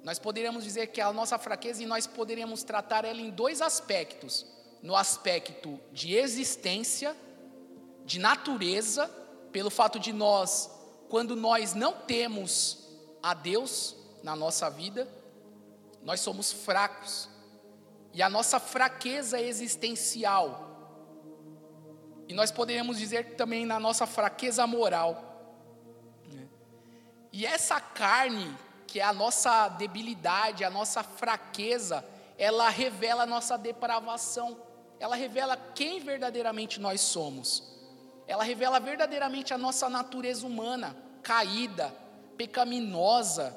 [0.03, 3.63] nós poderíamos dizer que é a nossa fraqueza e nós poderíamos tratar ela em dois
[3.63, 4.47] aspectos:
[4.83, 7.17] no aspecto de existência,
[8.05, 9.09] de natureza,
[9.51, 10.71] pelo fato de nós,
[11.09, 12.85] quando nós não temos
[13.23, 15.09] a Deus na nossa vida,
[16.03, 17.29] nós somos fracos.
[18.13, 20.75] E a nossa fraqueza existencial,
[22.29, 25.23] e nós poderíamos dizer também na nossa fraqueza moral.
[26.33, 26.49] Né?
[27.33, 32.05] E essa carne, que é a nossa debilidade, a nossa fraqueza,
[32.39, 34.57] ela revela a nossa depravação,
[34.99, 37.74] ela revela quem verdadeiramente nós somos,
[38.27, 41.95] ela revela verdadeiramente a nossa natureza humana, caída,
[42.37, 43.55] pecaminosa,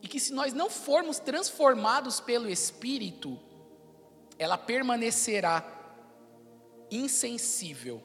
[0.00, 3.38] e que se nós não formos transformados pelo Espírito,
[4.38, 5.64] ela permanecerá
[6.90, 8.02] insensível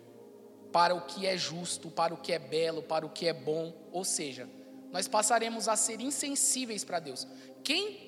[0.72, 3.74] para o que é justo, para o que é belo, para o que é bom,
[3.92, 4.48] ou seja,
[4.92, 7.28] nós passaremos a ser insensíveis para Deus.
[7.64, 8.08] Quem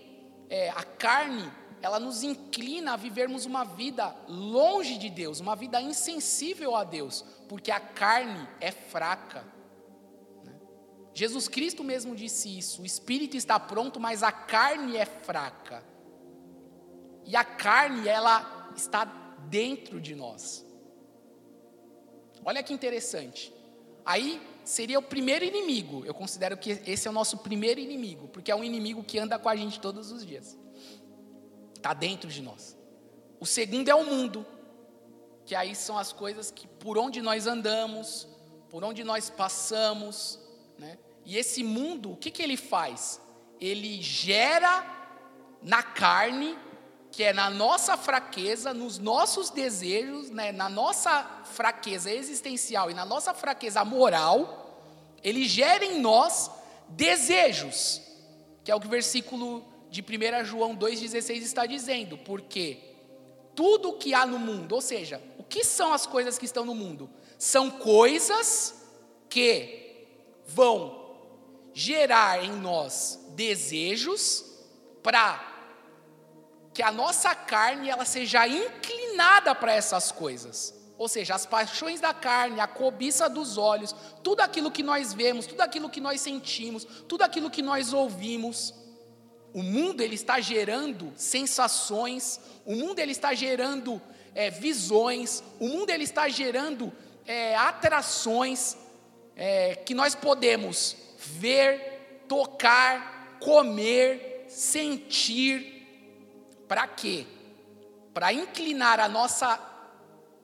[0.50, 5.82] é, a carne, ela nos inclina a vivermos uma vida longe de Deus, uma vida
[5.82, 9.46] insensível a Deus, porque a carne é fraca.
[10.44, 10.54] Né?
[11.14, 15.84] Jesus Cristo mesmo disse isso: o espírito está pronto, mas a carne é fraca.
[17.26, 19.06] E a carne, ela está
[19.50, 20.66] dentro de nós.
[22.44, 23.54] Olha que interessante.
[24.06, 26.04] Aí seria o primeiro inimigo.
[26.06, 29.38] Eu considero que esse é o nosso primeiro inimigo, porque é um inimigo que anda
[29.38, 30.58] com a gente todos os dias.
[31.80, 32.78] Está dentro de nós.
[33.40, 34.46] O segundo é o mundo,
[35.46, 38.28] que aí são as coisas que por onde nós andamos,
[38.70, 40.38] por onde nós passamos,
[40.78, 41.00] né?
[41.24, 43.22] E esse mundo, o que, que ele faz?
[43.62, 44.86] Ele gera
[45.62, 46.58] na carne
[47.12, 53.06] que é na nossa fraqueza, nos nossos desejos, né, na nossa fraqueza existencial e na
[53.06, 54.84] nossa fraqueza moral,
[55.24, 56.52] ele gera em nós
[56.90, 58.02] desejos,
[58.64, 62.78] que é o que o versículo de 1 João 2,16 está dizendo, porque
[63.56, 66.66] tudo o que há no mundo, ou seja, o que são as coisas que estão
[66.66, 67.10] no mundo?
[67.38, 68.86] São coisas
[69.30, 70.08] que
[70.46, 71.18] vão
[71.74, 74.46] gerar em nós desejos
[75.02, 75.48] para
[76.74, 80.74] que a nossa carne ela seja inclinada para essas coisas.
[80.98, 85.46] Ou seja, as paixões da carne, a cobiça dos olhos, tudo aquilo que nós vemos,
[85.46, 88.74] tudo aquilo que nós sentimos, tudo aquilo que nós ouvimos.
[89.54, 94.02] O mundo ele está gerando sensações, o mundo ele está gerando
[94.36, 96.94] é, visões, o mundo ele está gerando
[97.26, 98.78] é, atrações
[99.36, 105.80] é, que nós podemos ver, tocar, comer, sentir,
[106.68, 107.26] para quê?
[108.14, 109.60] Para inclinar a nossa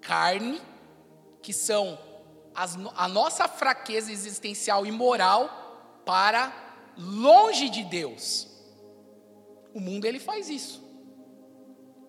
[0.01, 0.61] carne,
[1.41, 1.99] que são
[2.53, 6.51] as, a nossa fraqueza existencial e moral, para
[6.97, 8.47] longe de Deus.
[9.75, 10.81] O mundo ele faz isso.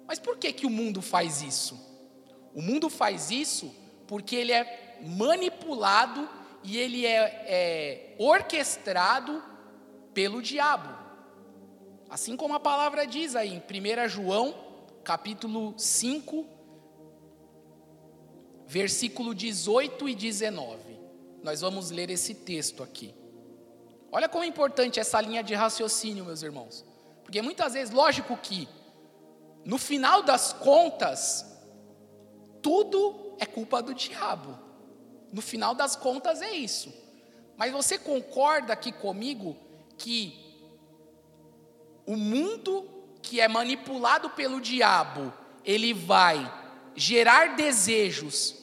[0.07, 1.77] Mas por que, que o mundo faz isso?
[2.55, 3.75] O mundo faz isso
[4.07, 6.29] porque ele é manipulado
[6.63, 9.43] e ele é, é orquestrado
[10.15, 10.97] pelo diabo.
[12.09, 14.55] Assim como a palavra diz aí em 1 João,
[15.03, 16.47] capítulo 5,
[18.65, 21.01] versículo 18 e 19.
[21.43, 23.13] Nós vamos ler esse texto aqui.
[24.13, 26.86] Olha como é importante essa linha de raciocínio, meus irmãos.
[27.27, 28.69] Porque muitas vezes, lógico que,
[29.65, 31.45] no final das contas,
[32.63, 34.57] tudo é culpa do diabo.
[35.33, 36.95] No final das contas é isso.
[37.57, 39.57] Mas você concorda aqui comigo
[39.99, 40.57] que
[42.07, 42.89] o mundo
[43.21, 45.33] que é manipulado pelo diabo,
[45.65, 46.39] ele vai
[46.95, 48.55] gerar desejos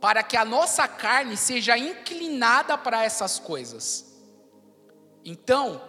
[0.00, 4.20] para que a nossa carne seja inclinada para essas coisas.
[5.24, 5.80] Então,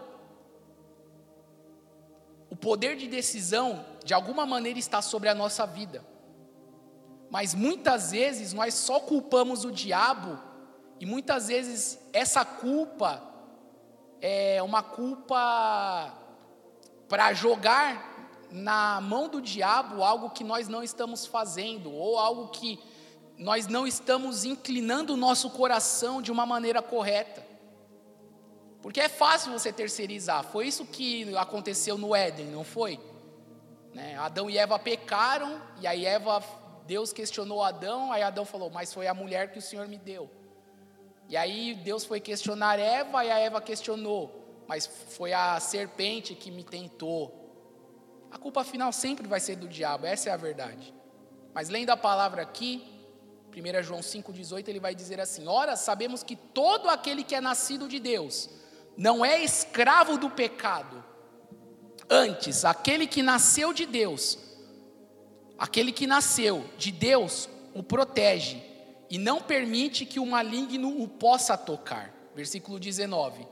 [2.51, 6.05] o poder de decisão, de alguma maneira, está sobre a nossa vida.
[7.29, 10.37] Mas muitas vezes nós só culpamos o diabo,
[10.99, 13.23] e muitas vezes essa culpa
[14.19, 16.13] é uma culpa
[17.07, 18.11] para jogar
[18.51, 22.77] na mão do diabo algo que nós não estamos fazendo, ou algo que
[23.37, 27.50] nós não estamos inclinando o nosso coração de uma maneira correta.
[28.81, 32.99] Porque é fácil você terceirizar, foi isso que aconteceu no Éden, não foi?
[33.93, 34.17] Né?
[34.17, 36.43] Adão e Eva pecaram, e aí Eva,
[36.87, 40.29] Deus questionou Adão, aí Adão falou, mas foi a mulher que o Senhor me deu.
[41.29, 46.49] E aí Deus foi questionar Eva, e a Eva questionou, mas foi a serpente que
[46.49, 47.37] me tentou.
[48.31, 50.91] A culpa final sempre vai ser do diabo, essa é a verdade.
[51.53, 52.83] Mas lendo a palavra aqui,
[53.55, 57.89] 1 João 5,18, ele vai dizer assim: Ora, sabemos que todo aquele que é nascido
[57.89, 58.60] de Deus
[58.97, 61.03] não é escravo do pecado.
[62.09, 64.37] Antes, aquele que nasceu de Deus,
[65.57, 68.61] aquele que nasceu de Deus, o protege
[69.09, 72.13] e não permite que o maligno o possa tocar.
[72.35, 73.45] Versículo 19.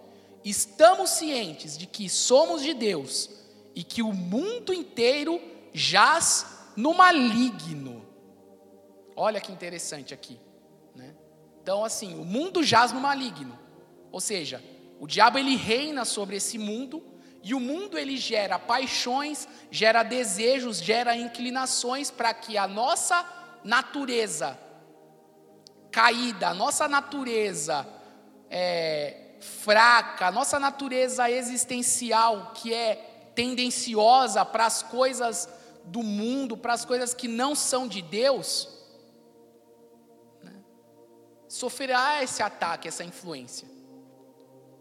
[0.44, 3.30] Estamos cientes de que somos de Deus
[3.76, 5.42] e que o mundo inteiro
[5.74, 8.06] jaz no maligno.
[9.16, 10.40] Olha que interessante aqui.
[10.96, 11.14] Né?
[11.62, 13.58] Então, assim, o mundo jaz no maligno.
[14.12, 14.64] Ou seja,
[15.00, 17.02] o diabo ele reina sobre esse mundo
[17.42, 23.26] e o mundo ele gera paixões, gera desejos, gera inclinações para que a nossa
[23.64, 24.60] natureza
[25.90, 27.88] caída, a nossa natureza
[28.50, 32.96] é, fraca, a nossa natureza existencial que é
[33.34, 35.48] tendenciosa para as coisas
[35.86, 38.68] do mundo, para as coisas que não são de Deus,
[40.44, 40.54] né,
[41.48, 43.79] sofrerá esse ataque, essa influência.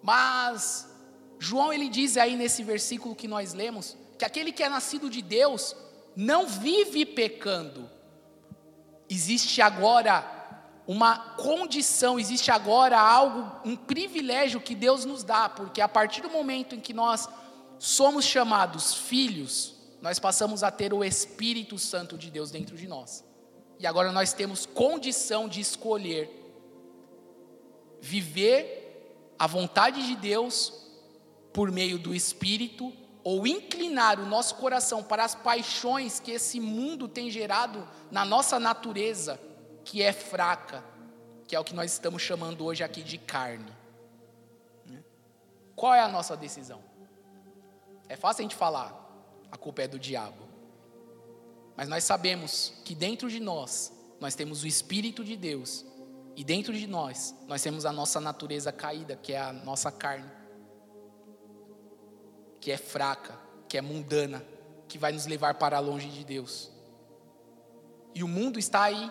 [0.03, 0.89] Mas
[1.39, 5.23] João ele diz aí nesse versículo que nós lemos que aquele que é nascido de
[5.23, 5.77] Deus
[6.17, 7.89] não vive pecando.
[9.09, 10.37] Existe agora
[10.87, 16.31] uma condição, existe agora algo, um privilégio que Deus nos dá, porque a partir do
[16.31, 17.29] momento em que nós
[17.79, 23.25] somos chamados filhos, nós passamos a ter o Espírito Santo de Deus dentro de nós.
[23.79, 26.35] E agora nós temos condição de escolher
[28.01, 28.78] viver
[29.39, 30.73] a vontade de Deus
[31.53, 37.07] por meio do Espírito ou inclinar o nosso coração para as paixões que esse mundo
[37.07, 39.39] tem gerado na nossa natureza,
[39.85, 40.85] que é fraca,
[41.47, 43.73] que é o que nós estamos chamando hoje aqui de carne.
[45.75, 46.83] Qual é a nossa decisão?
[48.09, 48.93] É fácil a gente falar,
[49.51, 50.49] a culpa é do diabo.
[51.77, 55.85] Mas nós sabemos que dentro de nós, nós temos o Espírito de Deus,
[56.39, 60.31] e dentro de nós, nós temos a nossa natureza caída, que é a nossa carne,
[62.61, 63.37] que é fraca,
[63.69, 64.47] que é mundana,
[64.87, 66.71] que vai nos levar para longe de Deus.
[68.15, 69.11] E o mundo está aí,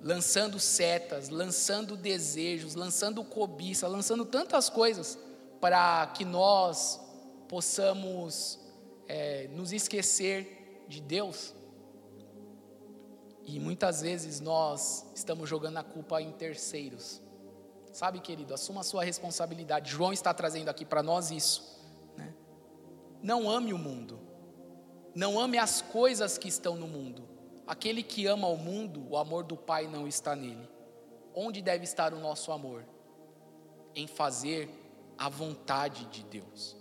[0.00, 5.16] lançando setas, lançando desejos, lançando cobiça, lançando tantas coisas
[5.60, 7.00] para que nós
[7.48, 8.58] possamos
[9.06, 11.54] é, nos esquecer de Deus.
[13.44, 17.20] E muitas vezes nós estamos jogando a culpa em terceiros.
[17.92, 19.90] Sabe, querido, assuma a sua responsabilidade.
[19.90, 21.80] João está trazendo aqui para nós isso.
[22.16, 22.32] Né?
[23.22, 24.20] Não ame o mundo.
[25.14, 27.28] Não ame as coisas que estão no mundo.
[27.66, 30.68] Aquele que ama o mundo, o amor do Pai não está nele.
[31.34, 32.84] Onde deve estar o nosso amor?
[33.94, 34.68] Em fazer
[35.18, 36.76] a vontade de Deus.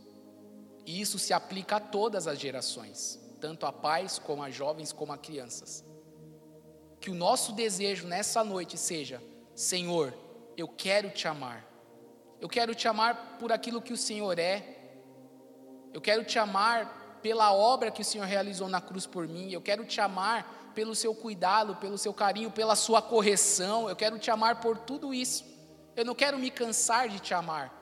[0.86, 5.12] E isso se aplica a todas as gerações, tanto a pais, como a jovens, como
[5.12, 5.84] a crianças.
[7.00, 9.22] Que o nosso desejo nessa noite seja:
[9.56, 10.14] Senhor,
[10.58, 11.66] eu quero te amar.
[12.42, 14.78] Eu quero te amar por aquilo que o Senhor é.
[15.94, 19.52] Eu quero te amar pela obra que o Senhor realizou na cruz por mim.
[19.52, 23.90] Eu quero te amar pelo seu cuidado, pelo seu carinho, pela sua correção.
[23.90, 25.44] Eu quero te amar por tudo isso.
[25.96, 27.74] Eu não quero me cansar de te amar,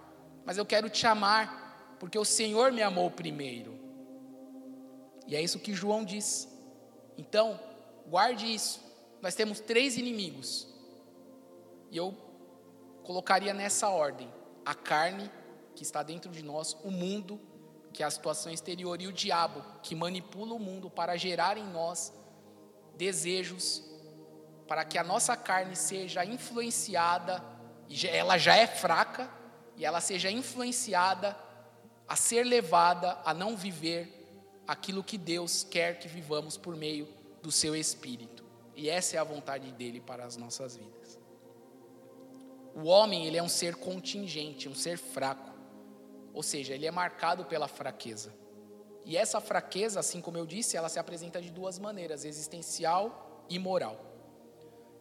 [0.43, 3.77] mas eu quero te amar porque o Senhor me amou primeiro.
[5.27, 6.47] E é isso que João diz.
[7.17, 7.59] Então,
[8.07, 8.86] guarde isso.
[9.21, 10.67] Nós temos três inimigos.
[11.89, 12.15] E eu
[13.03, 14.31] colocaria nessa ordem:
[14.65, 15.31] a carne,
[15.75, 17.39] que está dentro de nós, o mundo,
[17.93, 21.65] que é a situação exterior, e o diabo, que manipula o mundo para gerar em
[21.65, 22.13] nós
[22.95, 23.83] desejos,
[24.67, 27.43] para que a nossa carne seja influenciada,
[28.11, 29.31] ela já é fraca,
[29.75, 31.37] e ela seja influenciada
[32.07, 34.17] a ser levada a não viver
[34.67, 37.07] aquilo que Deus quer que vivamos por meio
[37.41, 38.46] do seu Espírito.
[38.77, 41.19] E essa é a vontade dele para as nossas vidas.
[42.75, 45.51] O homem, ele é um ser contingente, um ser fraco.
[46.31, 48.31] Ou seja, ele é marcado pela fraqueza.
[49.03, 53.57] E essa fraqueza, assim como eu disse, ela se apresenta de duas maneiras: existencial e
[53.57, 53.99] moral.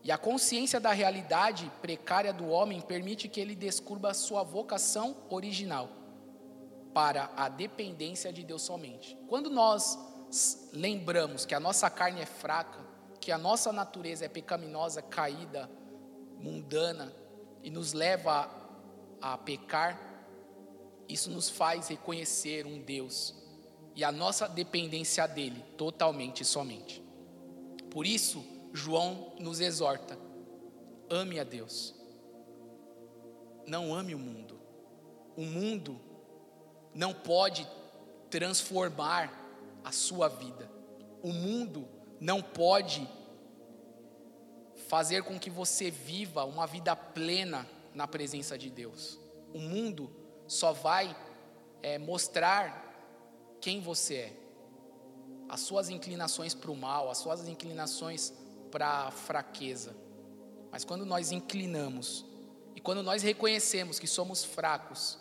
[0.02, 5.90] E a consciência da realidade precária do homem permite que ele descubra sua vocação original
[6.94, 9.18] para a dependência de Deus somente.
[9.28, 9.98] Quando nós
[10.72, 12.85] lembramos que a nossa carne é fraca,
[13.20, 15.68] que a nossa natureza é pecaminosa, caída,
[16.38, 17.12] mundana
[17.62, 18.50] e nos leva
[19.20, 20.00] a, a pecar,
[21.08, 23.34] isso nos faz reconhecer um Deus
[23.94, 27.02] e a nossa dependência dele totalmente e somente.
[27.90, 30.18] Por isso, João nos exorta:
[31.08, 31.94] ame a Deus.
[33.66, 34.60] Não ame o mundo.
[35.36, 35.98] O mundo
[36.94, 37.66] não pode
[38.30, 39.32] transformar
[39.82, 40.70] a sua vida.
[41.22, 41.88] O mundo
[42.20, 43.08] não pode
[44.88, 49.18] fazer com que você viva uma vida plena na presença de Deus.
[49.52, 50.10] O mundo
[50.46, 51.16] só vai
[51.82, 52.84] é, mostrar
[53.60, 54.32] quem você é,
[55.48, 58.32] as suas inclinações para o mal, as suas inclinações
[58.70, 59.96] para a fraqueza.
[60.70, 62.24] Mas quando nós inclinamos
[62.74, 65.18] e quando nós reconhecemos que somos fracos,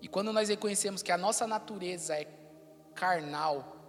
[0.00, 2.26] e quando nós reconhecemos que a nossa natureza é
[2.94, 3.81] carnal,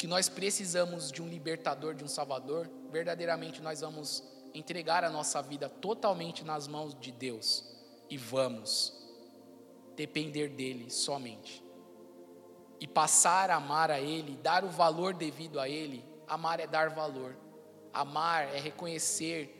[0.00, 4.24] que nós precisamos de um libertador, de um salvador, verdadeiramente nós vamos
[4.54, 7.66] entregar a nossa vida totalmente nas mãos de Deus
[8.08, 8.94] e vamos
[9.94, 11.62] depender dele somente.
[12.80, 16.02] E passar a amar a ele, dar o valor devido a ele.
[16.26, 17.36] Amar é dar valor.
[17.92, 19.54] Amar é reconhecer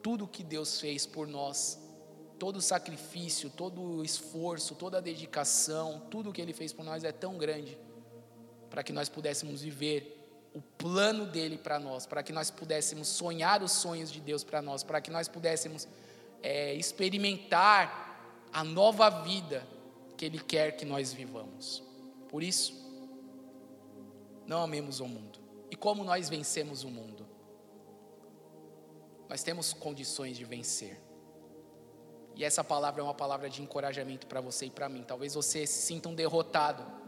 [0.00, 1.80] tudo que Deus fez por nós,
[2.38, 7.02] todo o sacrifício, todo o esforço, toda a dedicação, tudo que ele fez por nós
[7.02, 7.76] é tão grande
[8.70, 10.16] para que nós pudéssemos viver
[10.54, 14.62] o plano dele para nós, para que nós pudéssemos sonhar os sonhos de Deus para
[14.62, 15.86] nós, para que nós pudéssemos
[16.42, 19.66] é, experimentar a nova vida
[20.16, 21.82] que Ele quer que nós vivamos.
[22.28, 22.74] Por isso,
[24.46, 25.38] não amemos o mundo.
[25.70, 27.26] E como nós vencemos o mundo?
[29.28, 31.00] Nós temos condições de vencer.
[32.34, 35.04] E essa palavra é uma palavra de encorajamento para você e para mim.
[35.06, 36.99] Talvez você se sinta um derrotado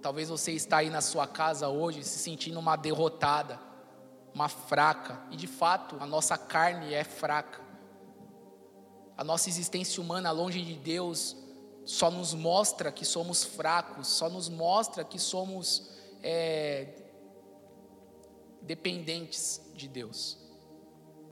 [0.00, 3.58] Talvez você está aí na sua casa hoje se sentindo uma derrotada,
[4.32, 7.60] uma fraca, e de fato a nossa carne é fraca.
[9.16, 11.36] A nossa existência humana longe de Deus
[11.84, 15.90] só nos mostra que somos fracos, só nos mostra que somos
[16.22, 17.02] é,
[18.62, 20.38] dependentes de Deus.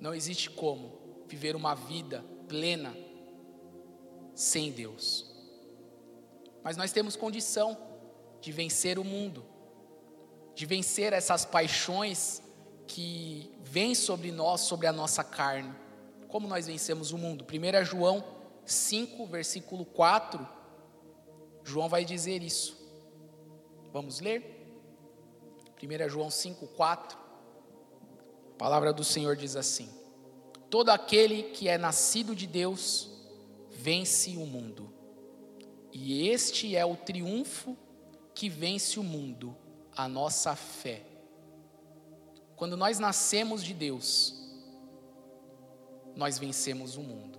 [0.01, 2.97] Não existe como viver uma vida plena
[4.35, 5.31] sem Deus.
[6.65, 7.86] Mas nós temos condição
[8.47, 9.45] de vencer o mundo,
[10.55, 12.41] de vencer essas paixões
[12.87, 15.75] que vêm sobre nós, sobre a nossa carne.
[16.29, 17.45] Como nós vencemos o mundo?
[17.45, 18.25] 1 João
[18.65, 20.47] 5, versículo 4,
[21.65, 22.81] João vai dizer isso.
[23.93, 24.79] Vamos ler?
[25.83, 27.19] 1 João 5, 4.
[27.19, 29.91] A palavra do Senhor diz assim:
[30.71, 33.11] Todo aquele que é nascido de Deus
[33.71, 34.95] vence o mundo.
[35.93, 37.77] E este é o triunfo
[38.37, 39.57] que vence o mundo,
[39.97, 41.03] a nossa fé.
[42.55, 44.35] Quando nós nascemos de Deus,
[46.15, 47.39] nós vencemos o mundo.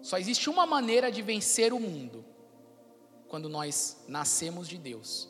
[0.00, 2.24] Só existe uma maneira de vencer o mundo:
[3.26, 5.28] quando nós nascemos de Deus,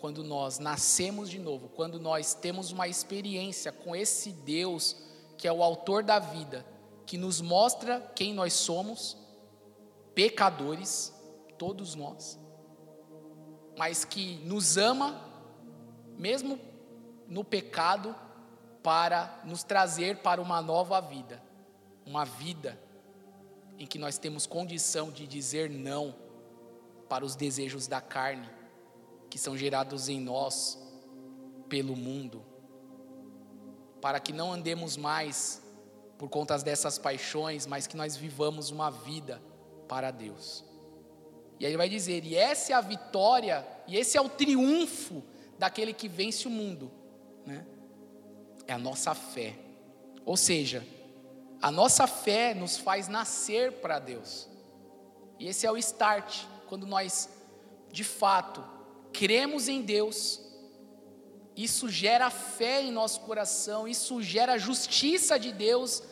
[0.00, 4.96] quando nós nascemos de novo, quando nós temos uma experiência com esse Deus
[5.36, 6.64] que é o autor da vida,
[7.04, 9.16] que nos mostra quem nós somos,
[10.14, 11.12] pecadores,
[11.58, 12.38] todos nós
[13.78, 15.22] mas que nos ama,
[16.18, 16.58] mesmo
[17.28, 18.12] no pecado,
[18.82, 21.40] para nos trazer para uma nova vida,
[22.04, 22.76] uma vida
[23.78, 26.12] em que nós temos condição de dizer não
[27.08, 28.50] para os desejos da carne
[29.30, 30.76] que são gerados em nós
[31.68, 32.42] pelo mundo,
[34.00, 35.62] para que não andemos mais
[36.18, 39.40] por conta dessas paixões, mas que nós vivamos uma vida
[39.86, 40.67] para Deus.
[41.58, 45.22] E aí ele vai dizer: e essa é a vitória, e esse é o triunfo
[45.58, 46.90] daquele que vence o mundo,
[47.44, 47.66] né?
[48.66, 49.54] É a nossa fé.
[50.24, 50.86] Ou seja,
[51.60, 54.48] a nossa fé nos faz nascer para Deus.
[55.38, 57.28] E esse é o start, quando nós,
[57.90, 58.64] de fato,
[59.12, 60.40] cremos em Deus,
[61.56, 66.02] isso gera fé em nosso coração, isso gera justiça de Deus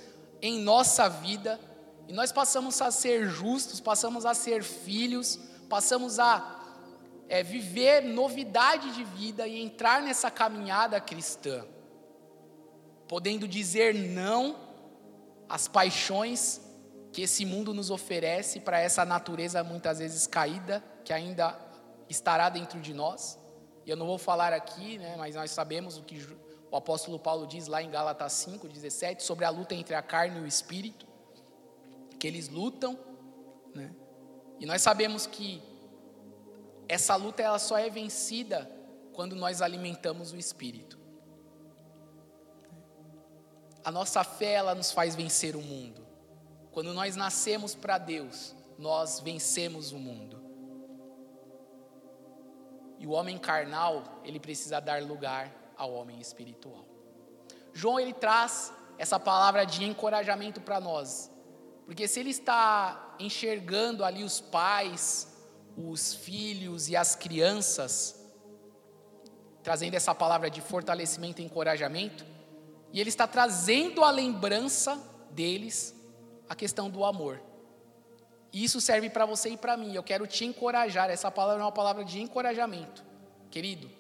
[0.43, 1.61] em nossa vida
[2.09, 5.39] e nós passamos a ser justos, passamos a ser filhos,
[5.69, 6.55] passamos a
[7.29, 11.67] é, viver novidade de vida e entrar nessa caminhada cristã,
[13.09, 14.57] podendo dizer não
[15.49, 16.61] às paixões
[17.13, 21.59] que esse mundo nos oferece para essa natureza muitas vezes caída, que ainda
[22.09, 23.37] estará dentro de nós.
[23.85, 26.25] E eu não vou falar aqui, né, mas nós sabemos o que
[26.71, 30.39] o apóstolo Paulo diz lá em Gálatas 5, 17, sobre a luta entre a carne
[30.39, 31.06] e o espírito
[32.19, 32.99] que eles lutam,
[33.75, 33.95] né?
[34.59, 35.63] E nós sabemos que
[36.89, 38.71] essa luta ela só é vencida
[39.13, 40.99] quando nós alimentamos o espírito.
[43.85, 46.07] A nossa fé ela nos faz vencer o mundo.
[46.73, 50.43] Quando nós nascemos para Deus, nós vencemos o mundo.
[52.99, 56.85] E o homem carnal, ele precisa dar lugar ao homem espiritual.
[57.73, 61.31] João ele traz essa palavra de encorajamento para nós.
[61.87, 65.29] Porque se ele está enxergando ali os pais,
[65.77, 68.27] os filhos e as crianças
[69.63, 72.25] trazendo essa palavra de fortalecimento e encorajamento,
[72.93, 74.97] e ele está trazendo a lembrança
[75.33, 75.93] deles
[76.49, 77.43] a questão do amor.
[78.53, 79.93] E isso serve para você e para mim.
[79.93, 81.11] Eu quero te encorajar.
[81.11, 83.05] Essa palavra é uma palavra de encorajamento.
[83.51, 83.91] Querido,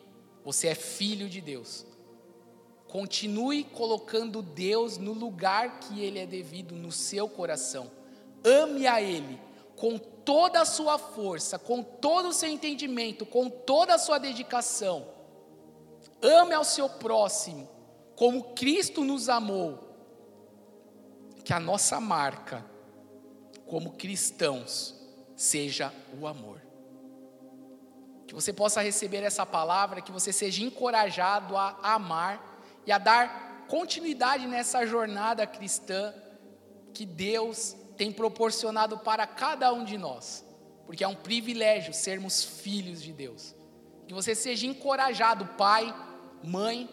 [0.44, 1.84] você é filho de Deus.
[2.96, 7.90] Continue colocando Deus no lugar que ele é devido no seu coração.
[8.42, 9.38] Ame a ele
[9.76, 15.08] com toda a sua força, com todo o seu entendimento, com toda a sua dedicação.
[16.22, 17.68] Ame ao seu próximo
[18.14, 19.78] como Cristo nos amou.
[21.44, 22.64] Que a nossa marca
[23.66, 24.94] como cristãos
[25.36, 26.62] seja o amor.
[28.26, 32.55] Que você possa receber essa palavra, que você seja encorajado a amar
[32.86, 36.14] e a dar continuidade nessa jornada cristã
[36.94, 40.44] que Deus tem proporcionado para cada um de nós,
[40.86, 43.54] porque é um privilégio sermos filhos de Deus.
[44.06, 45.92] Que você seja encorajado, pai,
[46.44, 46.88] mãe,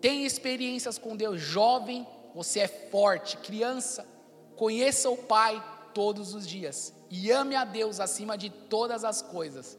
[0.00, 4.06] tenha experiências com Deus, jovem, você é forte, criança,
[4.54, 6.94] conheça o Pai todos os dias.
[7.10, 9.78] E ame a Deus acima de todas as coisas.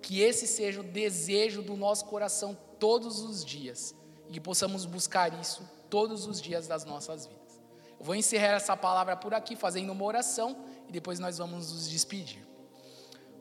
[0.00, 3.94] Que esse seja o desejo do nosso coração todos os dias
[4.28, 7.60] e que possamos buscar isso todos os dias das nossas vidas.
[7.98, 10.56] Eu vou encerrar essa palavra por aqui, fazendo uma oração
[10.88, 12.44] e depois nós vamos nos despedir.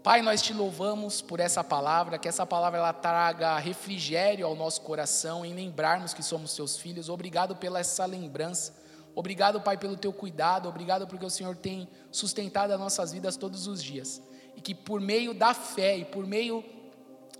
[0.06, 4.82] Pai, nós te louvamos por essa palavra, que essa palavra ela traga refrigério ao nosso
[4.82, 7.10] coração em lembrarmos que somos seus filhos.
[7.10, 8.76] Obrigado pela essa lembrança.
[9.16, 10.70] Obrigado, Pai, pelo teu cuidado.
[10.70, 14.22] Obrigado porque o Senhor tem sustentado as nossas vidas todos os dias.
[14.56, 16.64] E que por meio da fé e por meio,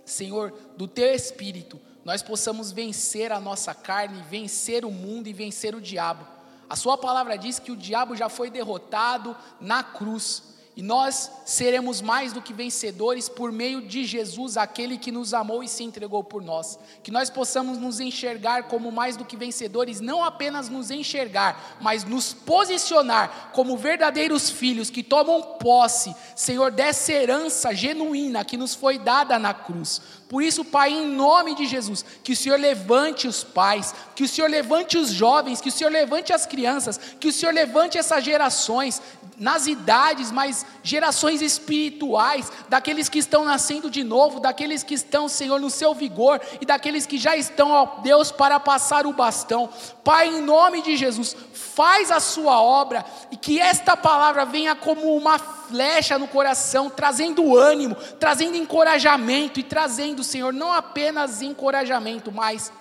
[0.04, 5.74] Senhor, do teu espírito, nós possamos vencer a nossa carne, vencer o mundo e vencer
[5.74, 6.36] o diabo
[6.68, 10.55] a sua palavra diz que o diabo já foi derrotado na cruz.
[10.76, 15.64] E nós seremos mais do que vencedores por meio de Jesus, aquele que nos amou
[15.64, 16.78] e se entregou por nós.
[17.02, 22.04] Que nós possamos nos enxergar como mais do que vencedores, não apenas nos enxergar, mas
[22.04, 28.98] nos posicionar como verdadeiros filhos que tomam posse, Senhor, dessa herança genuína que nos foi
[28.98, 30.02] dada na cruz.
[30.28, 34.28] Por isso, Pai, em nome de Jesus, que o Senhor levante os pais, que o
[34.28, 38.24] Senhor levante os jovens, que o Senhor levante as crianças, que o Senhor levante essas
[38.24, 39.00] gerações,
[39.38, 45.60] nas idades, mas gerações espirituais, daqueles que estão nascendo de novo, daqueles que estão, Senhor,
[45.60, 49.68] no seu vigor e daqueles que já estão, ó Deus, para passar o bastão.
[50.02, 55.14] Pai, em nome de Jesus, faz a sua obra e que esta palavra venha como
[55.14, 62.72] uma flecha no coração, trazendo ânimo, trazendo encorajamento e trazendo, Senhor, não apenas encorajamento, mas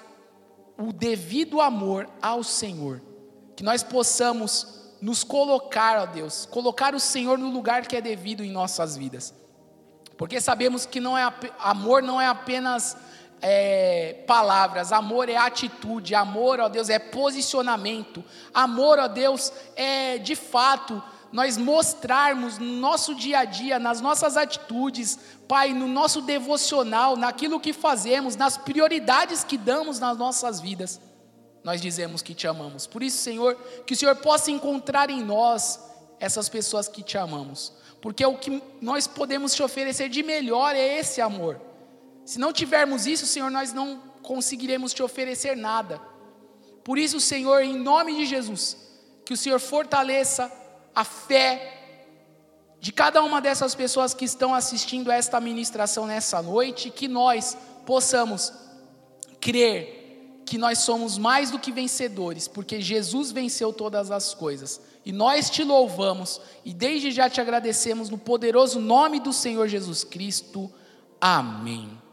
[0.78, 3.02] o devido amor ao Senhor.
[3.56, 8.44] Que nós possamos nos colocar, ó Deus, colocar o Senhor no lugar que é devido
[8.44, 9.36] em nossas vidas.
[10.18, 12.98] Porque sabemos que não é amor não é apenas
[13.40, 20.36] é, palavras, amor é atitude, amor, ó Deus, é posicionamento, amor, ó Deus, é de
[20.36, 27.16] fato nós mostrarmos no nosso dia a dia, nas nossas atitudes, Pai, no nosso devocional,
[27.16, 31.00] naquilo que fazemos, nas prioridades que damos nas nossas vidas
[31.66, 32.86] nós dizemos que te amamos.
[32.86, 33.56] Por isso, Senhor,
[33.88, 35.80] que o Senhor possa encontrar em nós
[36.20, 41.00] essas pessoas que te amamos, porque o que nós podemos te oferecer de melhor é
[41.00, 41.60] esse amor.
[42.24, 46.00] Se não tivermos isso, Senhor, nós não conseguiremos te oferecer nada.
[46.84, 48.78] Por isso, Senhor, em nome de Jesus,
[49.26, 50.52] que o Senhor fortaleça
[50.94, 52.06] a fé
[52.80, 57.58] de cada uma dessas pessoas que estão assistindo a esta ministração nessa noite, que nós
[57.88, 58.54] possamos
[59.42, 60.05] crer
[60.46, 64.80] que nós somos mais do que vencedores, porque Jesus venceu todas as coisas.
[65.04, 70.04] E nós te louvamos e desde já te agradecemos no poderoso nome do Senhor Jesus
[70.04, 70.72] Cristo.
[71.20, 72.05] Amém.